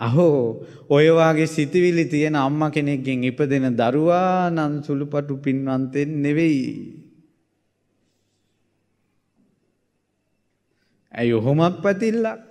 [0.00, 7.07] අහෝ ඔයවාගේ සිතිවිලි තියෙන අම්ම කෙනෙක්ගෙන් ඉපදෙන දරුවා නන් සුළුපටු පින්වන්තෙන් නෙවෙයි.
[11.14, 12.48] ඇයි ඔහොමත් පැතිල්ලක්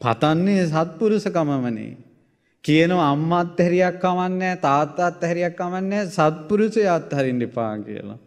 [0.00, 1.96] පතන්නේ සත්පුරුෂකමමනේ.
[2.64, 8.18] කියනවා අම්මත් හැරියක් කමන්නේ තාත්තත් හැරියක් කමන්නේ සත්පුරුෂයත් හරින්න එපා කියලා.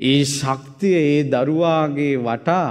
[0.00, 2.70] ඒ ශක්තිය ඒ දරුවාගේ වටා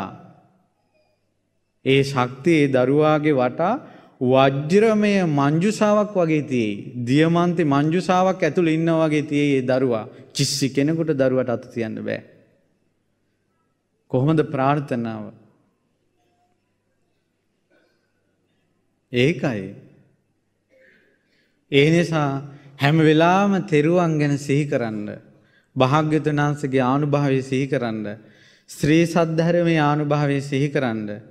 [1.86, 3.74] ඒ ශක්තිය ඒ දරුවාගේ වටා
[4.22, 6.76] වජ්‍රමය මංජුසාවක් වගේ තියෙයි.
[7.06, 10.06] දියමන්ති මංජුසාවක් ඇතුළේ ඉන්නා වගේ තියෙයි ඒ දරුවා.
[10.34, 12.39] කිසි කෙනෙකුට දරුවට අත තියන්න බෑ.
[14.12, 15.32] කොහොමද ප්‍රාර්ථනාව?
[19.12, 19.76] ඒකයි.
[21.72, 22.41] ඒ නිසා
[22.78, 25.20] හැම වෙලාවම තෙරුවන් ගැන සිහි කරන්න.
[25.76, 28.18] භාග්‍යතුන් වහන්සේගේ ආනුභාවය සිහි කරන්න.
[28.70, 31.22] ශ්‍රී සද්ධර්මයේ ආනුභාවය සිහි කරන්න.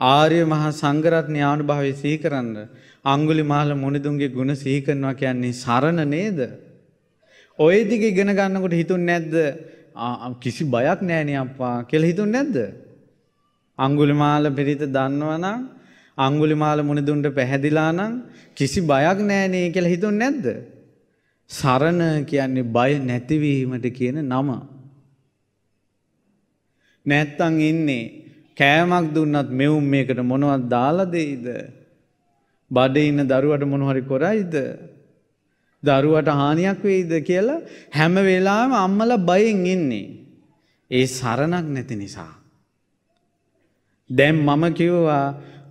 [0.00, 2.68] ආර්ය මහා සංඝරත්නයේ ආනුභාවය සිහි කරන්න.
[3.04, 6.38] අඟුලිමාල මුනිදුන්ගේ ගුණ සිහි කරනවා කියන්නේ සරණ නේද?
[7.58, 9.34] ඔය දිග ඉගෙන ගන්නකොට හිතුන්නේ නැද්ද
[10.40, 12.56] කිසි බයක් නෑනේ අප්පා කියලා හිතුන්නේ නැද්ද?
[13.78, 15.60] අඟුලිමාල පිරිත දන්නවනම්
[16.18, 18.12] අඟුලිමාල මුනිදුන්ට පැහැදිලා නම්
[18.56, 20.46] කිසි බයක් නෑනේ කියලා හිතුන්නේ නැද්ද?
[21.50, 24.48] සරණ කියන්නේ බය නැතිවීමට කියන නම.
[27.06, 28.04] නැත්තං ඉන්නේ
[28.56, 31.46] කෑමක් දුන්නත් මෙවුම් මේකට මොනවත් දාලා දෙයිද.
[32.70, 34.54] බඩ ඉන්න දරුවට මොනහරි කොරයිද.
[35.86, 40.06] දරුවට හානියක් වෙයිද කියලා හැම වෙලාම අම්මල බයෙන් ඉන්නේ.
[40.90, 42.32] ඒ සරණක් නැති නිසා.
[44.10, 45.24] දැම් මම කිව්වා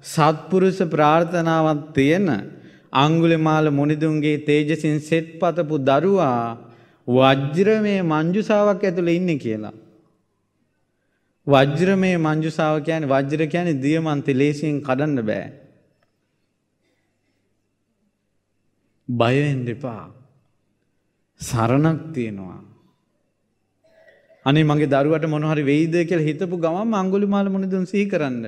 [0.03, 2.27] සත්පුරුෂ ප්‍රාර්ථනාවත් තියෙන
[2.93, 6.57] අංගුලිමාල මුනිදුන්ගේ තේජසින් සෙට් පතපු දරුවා
[7.07, 9.75] වජ්‍රමය මංජුසාවක් ඇතුළ ඉන්න කියලා.
[11.47, 15.64] වජ්‍රමය මංජුසාව කියන වජ්‍ර කියන දියමන්ති ලේසියෙන් කඩන්න බෑ.
[19.09, 20.11] බයෙන් දෙපා
[21.41, 22.61] සරණක් තියෙනවා.
[24.45, 28.45] අනේ මගේ දරුවට මොනහරි වෙයිද කියලා හිතපු ගමන් අඟුලිමාල මුනිදුන් සිහි කරන්න.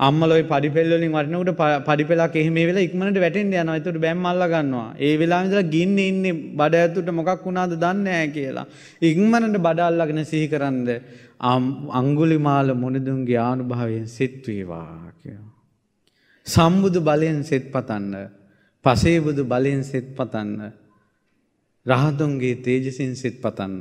[0.00, 3.76] අම්මලොයි පඩිපෙල්වලින් වටනකොට පඩිපෙලක් එහෙම වෙලා ඉක්මනට වැටෙන්න යනවා.
[3.76, 4.88] ඒකට බැම්ම අල්ල ගන්නවා.
[4.98, 8.66] ඒ වෙලාවෙ ඉඳලා ගින්නේ ඉන්නේ බඩ ඇතුළට මොකක් වුණාද දන්නේ නැහැ කියලා.
[9.02, 10.88] ඉක්මනට බඩ අල්ලගෙන සිහි කරන්ද
[12.00, 15.50] අඟුලිමාල මුනිදුන්ගේ ආනුභාවයෙන් සිත් වේවා කියලා.
[16.46, 18.14] සම්බුදු බලයෙන් සිත් පතන්න.
[18.84, 20.72] පසේබුදු බලයෙන් සිත් පතන්න.
[21.86, 23.74] රහතුන්ගේ තේජසින් සිත් පතන්න.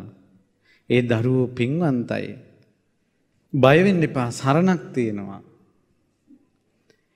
[0.90, 2.28] ඒ දරුවෝ පින්වන්තයි.
[3.54, 5.42] බය වෙන්න එපා සරණක් තියෙනවා.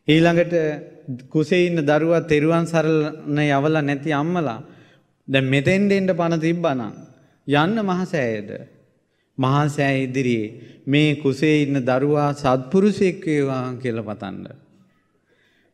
[0.08, 0.54] ඊළඟට
[1.30, 4.60] කුසේ ඉන්න දරුවා තෙරුවන් සරණ යවලා නැති අම්මලා
[5.28, 6.94] දැන් මෙතෙන්ට එන්න පණ තිබ්බනම්
[7.48, 8.50] යන්න මහසෑයද
[9.38, 10.50] මහසෑ ඉදිරියේ
[10.88, 14.65] මේ කුසේ ඉන්න දරුවා සත්පුරුෂයෙක් වේවා කියලා පතන්න.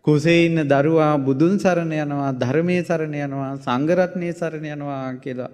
[0.05, 5.51] කුසේ ඉන්න දරුවා බුදුන් සරණ යනවා ධර්මයේ සරණ යනවා සංඝරත්නයේ සරණ යනවා කියලා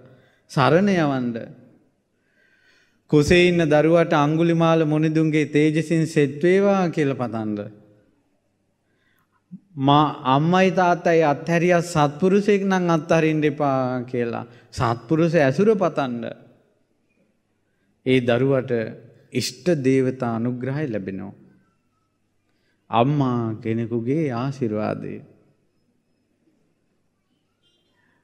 [0.51, 1.33] සරණ යවන්න.
[3.11, 7.71] කුසේ ඉන්න දරුවට අඟුලිමාල මුනිදුන්ගේ තේජසින් සෙත් වේවා කියලා පතන්න.
[9.77, 16.23] මා අම්මයි තාත්තයි අත්හැරිය සත්පුරුෂයෙක් නම් අත්හරින්න එපා කියලා සත්පුරුෂ ඇසුර පතන්න.
[18.05, 18.71] ඒ දරුවට
[19.33, 21.46] ඉෂ්ට දේවතා අනුග්‍රහය ලැබෙනවා.
[22.89, 25.21] අම්මා කෙනෙකුගේ ආශිර්වාදය.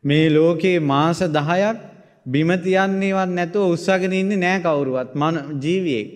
[0.03, 1.77] මේ ලෝකේ මාස දහයක්
[2.25, 6.09] බිමතියන්නේවත් නැතුව උත්සගෙන ඉන්නේ නෑ කවුරුවත් මන ජීවියෙක්.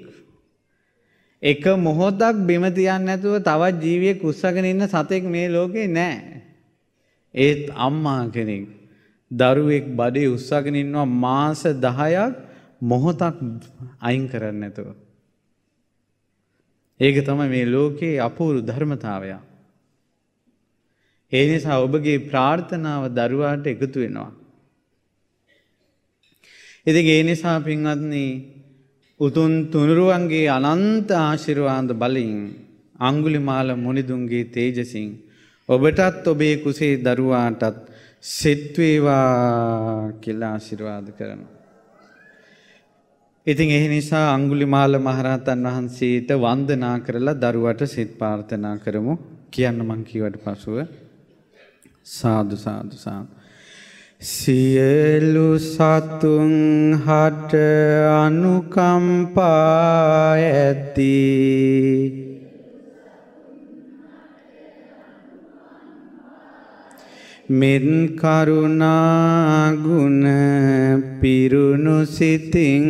[1.44, 6.44] එක මොහොතක් බිම තියන්න නැතුව තවත් ජීවියෙක් උස්සගෙන ඉන්න සතෙක් මේ ලෝකේ නෑ.
[7.36, 8.68] ඒත් අම්මා කෙනෙක්
[9.32, 12.36] දරුවෙක් බඩේ උස්සගෙන ඉන්නවා මාස 10ක්
[12.82, 13.38] මොහොතක්
[14.00, 15.07] අයින් කරන්නේ නැතුව.
[17.00, 19.30] ඒක තමයි මේ ලෝකේ අපූර්ව ධර්මතාවය.
[21.32, 24.32] ඒ නිසා ඔබගේ ප්‍රාර්ථනාව දරුවාට එකතු වෙනවා.
[26.88, 28.26] ඉතින් ඒ නිසා පින්වත්නි
[29.20, 32.40] උතුන් තුනුරුවන්ගේ අනන්ත ආශිර්වාද බලයෙන්
[33.00, 35.10] අංගුලිමාල මුනිදුන්ගේ තේජසින්
[35.70, 37.78] ඔබටත් ඔබේ කුසේ දරුවාටත්
[38.22, 41.57] සෙත්වේවා කියලා ආශිර්වාද කරනවා.
[43.48, 49.14] ඉතින් ඒ නිසා අංගුලිමාල මහරහතන් වහන්සේට වන්දනා කරලා දරුවට සිත ප්‍රාර්ථනා කරමු.
[49.52, 50.78] කියන්න මං කීවට පසුව
[52.10, 53.32] සාදු සාදු සාදු
[54.22, 56.54] සියලු සතුන්
[57.00, 57.54] හට
[58.18, 59.52] අනුකම්පා
[60.34, 61.14] ඇති
[67.50, 70.26] මෙන් කරුණා ගුණ
[71.22, 72.88] පිරුණු සිතින්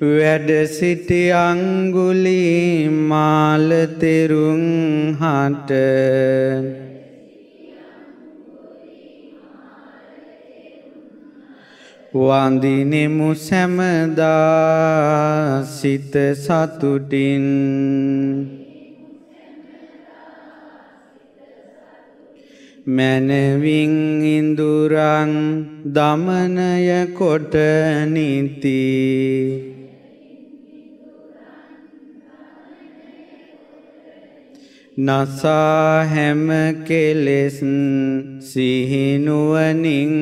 [0.00, 5.72] වැඩ සිටි අංගුලි මාල තෙරුන් හට
[12.12, 14.34] වඳිනෙමු සැමදා
[15.66, 17.46] සිත සතුටින්
[22.96, 25.32] මැනවින් ඉඳුරන්
[25.96, 27.54] දමනය කොට
[28.08, 28.84] නිති.
[34.98, 36.48] නසා හැම
[36.88, 37.58] කෙලෙස්
[38.40, 40.14] සිහිනුවනින්.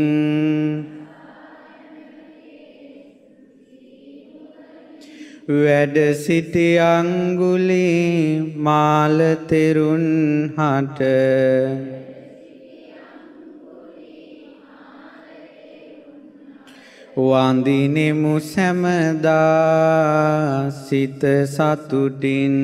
[5.49, 7.87] වැඩ සිටි අංගුලි
[8.57, 10.07] මාලතෙරුන්
[10.59, 12.06] හට.
[17.17, 19.37] වන්දිනෙමු සැමදා
[20.71, 22.57] සිත සතුටින්.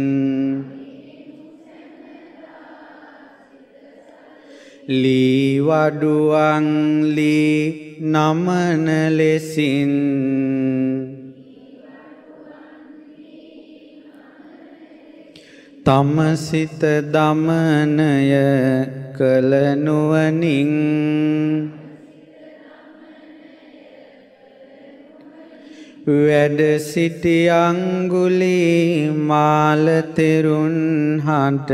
[4.89, 5.67] ලීවඩුවන්ලී
[8.01, 9.93] නමන ලෙසින්.
[15.85, 16.81] තම සිත
[17.13, 18.33] දමනය
[19.17, 21.82] කළ නුවණින්.
[26.05, 31.71] වැඩ සිටි අඟුලි මාල තෙරුන් හට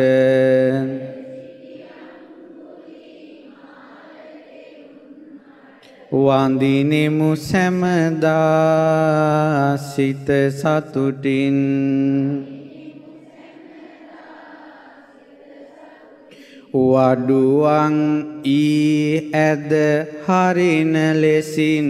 [6.13, 8.37] වඳිනෙමු සැමදා
[9.79, 10.29] සිත
[10.59, 11.59] සතුටින්.
[16.75, 17.97] වඩුවන්
[18.45, 19.73] ඊ ඇද
[20.25, 21.89] හරින ලෙසින්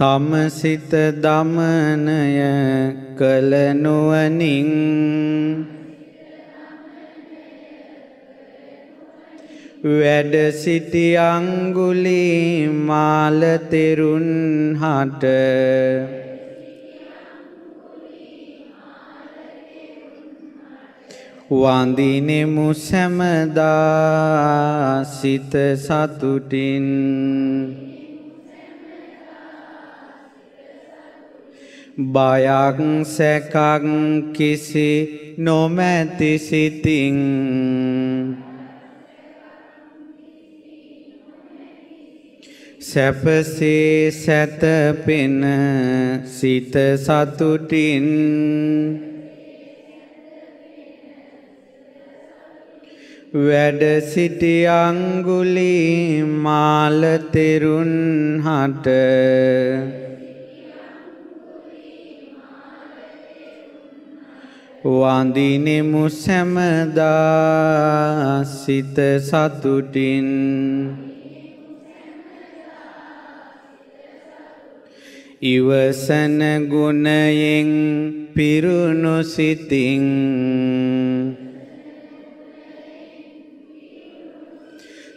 [0.00, 0.92] තම සිත
[1.24, 2.08] දමනය
[3.18, 4.70] කළ නුවණින්
[9.82, 12.24] වැඩ සිටි අඟුලි
[12.88, 14.30] මාල තෙරුන්
[14.80, 15.24] හට.
[21.50, 23.68] වඳිනෙමු සැමදා
[25.04, 25.52] සිත
[25.84, 26.88] සතුටින්.
[32.00, 33.54] බයක් සැකක්
[34.32, 37.16] කිසි නොමැති සිතින්.
[42.80, 45.36] සැපසේ සැතපෙන
[46.24, 48.08] සිත සතුටින්.
[53.32, 57.92] වැඩ සිටි අඟුලි මාල තෙරුන්
[58.42, 60.09] හට
[64.84, 67.04] වඳිනෙමු සැමදා
[68.44, 70.28] සිත සතුටින්.
[75.42, 76.40] ඉවසන
[76.70, 77.68] ගුණයෙන්
[78.34, 80.06] පිරුණු සිතින්.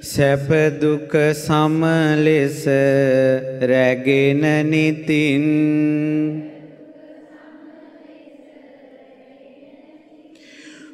[0.02, 0.49] සැප
[0.81, 1.81] දුක සම
[2.19, 2.65] ලෙස
[3.61, 6.43] රැගෙන නිතින්.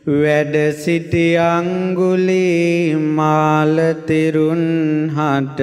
[0.10, 3.76] වැඩ සිටි අඟුලි මාල
[4.08, 4.64] තෙරුන්
[5.16, 5.60] හට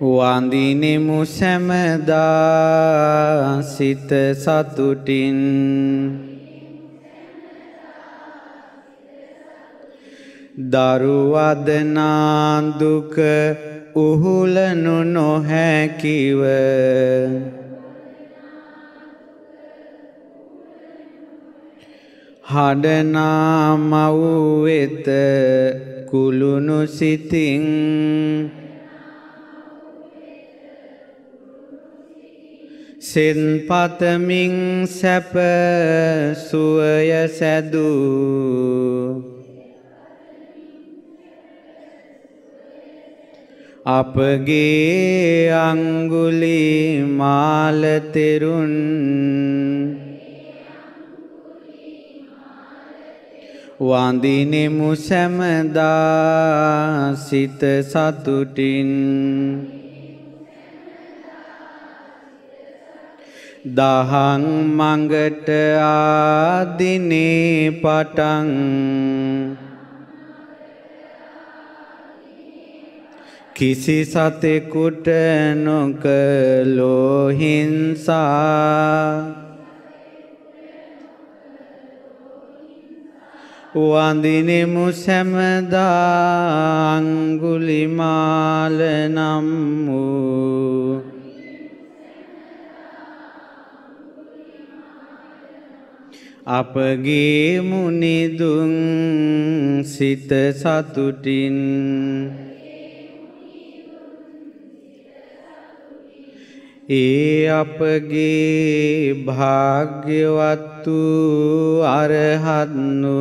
[0.00, 2.20] වඳිනෙමු සැමදා
[3.62, 4.10] සිත
[4.42, 5.40] සතුටින්.
[10.72, 13.16] දරුවදනා දුක
[13.96, 16.40] උහුලනු නොහැකිව
[22.52, 24.20] හඩනා මව්
[24.64, 25.06] වෙත
[26.10, 27.64] කුළුණු සිතින්
[33.02, 35.32] සෙන් පතමින් සැප
[36.46, 39.22] සුවය සැදූ
[43.84, 47.82] අපගේ අංගුලි මාල
[53.82, 55.90] වඳිනෙමු සැමදා
[57.16, 58.90] සිත සතුටින්.
[63.78, 64.44] දහං
[64.78, 65.48] මඟට
[65.82, 68.48] ආදිනේ පටන්.
[73.54, 75.06] කිසි සතෙකුට
[75.64, 78.22] නොකලෝ හිංසා.
[83.74, 88.78] වඳිනෙමු සැමදා අංගුලිමාල
[89.08, 89.48] නම්
[89.86, 91.00] වූ.
[96.44, 98.72] අපගේ මුනිදුන්
[99.84, 102.41] සිත සතුටින්
[106.92, 113.18] ඒ අපගේ භාග්‍යවත් වූ අරහත්නු.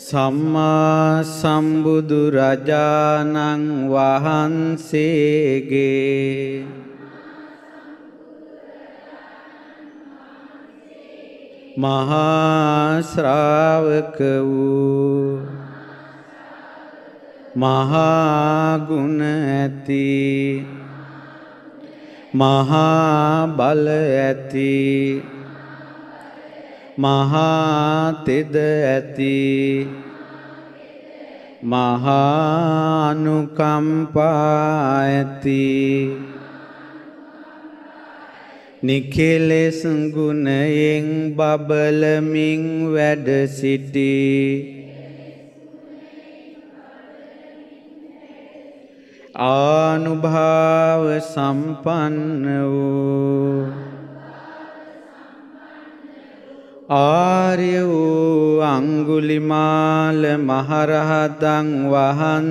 [0.00, 5.70] සම්මා සම්බුදු රජාණන් වහන්සේගේ
[11.76, 15.59] මහා ශ්‍රාවක වූ
[17.56, 20.64] මහා ගුණ ඇති
[22.32, 25.22] මහා බල ඇති
[26.98, 29.36] මහාතෙද ඇති
[31.62, 32.30] මහානුකම්පා
[35.02, 36.16] ඇති.
[38.82, 39.82] නිකෙලෙස්
[40.14, 44.79] ගුණයෙන් බබලමින් වැඩ සිටී
[49.40, 53.72] ආනුභාව සම්පන්න වූ
[56.90, 62.50] ආර්ය වූ අංගුලිමාල මහරහතන් වහන්සේගේ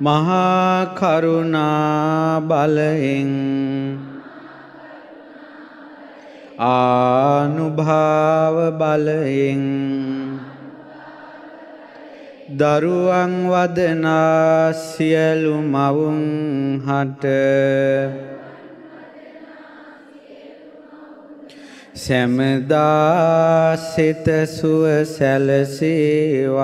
[0.00, 3.34] මහා කරුණා බලයෙන්
[6.58, 9.62] ආනුභාව බලයෙන්
[12.50, 17.24] දරුවන් වදනා සියලු මවුන් හට
[21.94, 26.58] සැමදා සිත සුව සැලසේවා.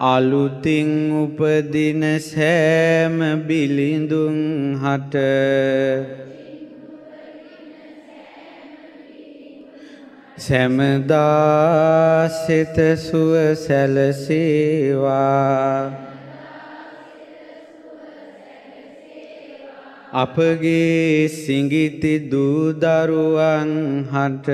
[0.00, 3.16] අලුතින් උපදින සෑම
[3.46, 4.38] බිලිඳුන්
[4.80, 5.14] හට
[10.38, 13.34] සැමදා සිත සුව
[13.66, 15.12] සැලසේවා.
[20.14, 23.70] අපගේ සිඟිති දූදරුවන්
[24.08, 24.48] හට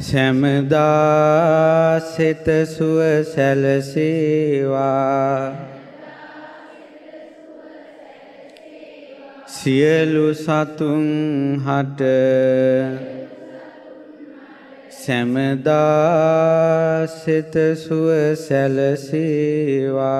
[0.00, 3.00] සැමදා සිත සුව
[3.32, 5.52] සැලසේවා.
[9.46, 12.00] සියලු සතුන් හට
[15.00, 18.08] සැමදා සිත සුව
[18.46, 20.10] සැලසේවා.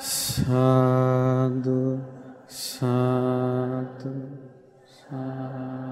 [0.00, 2.00] සාදු
[2.48, 4.37] සාදු.
[5.10, 5.87] 啊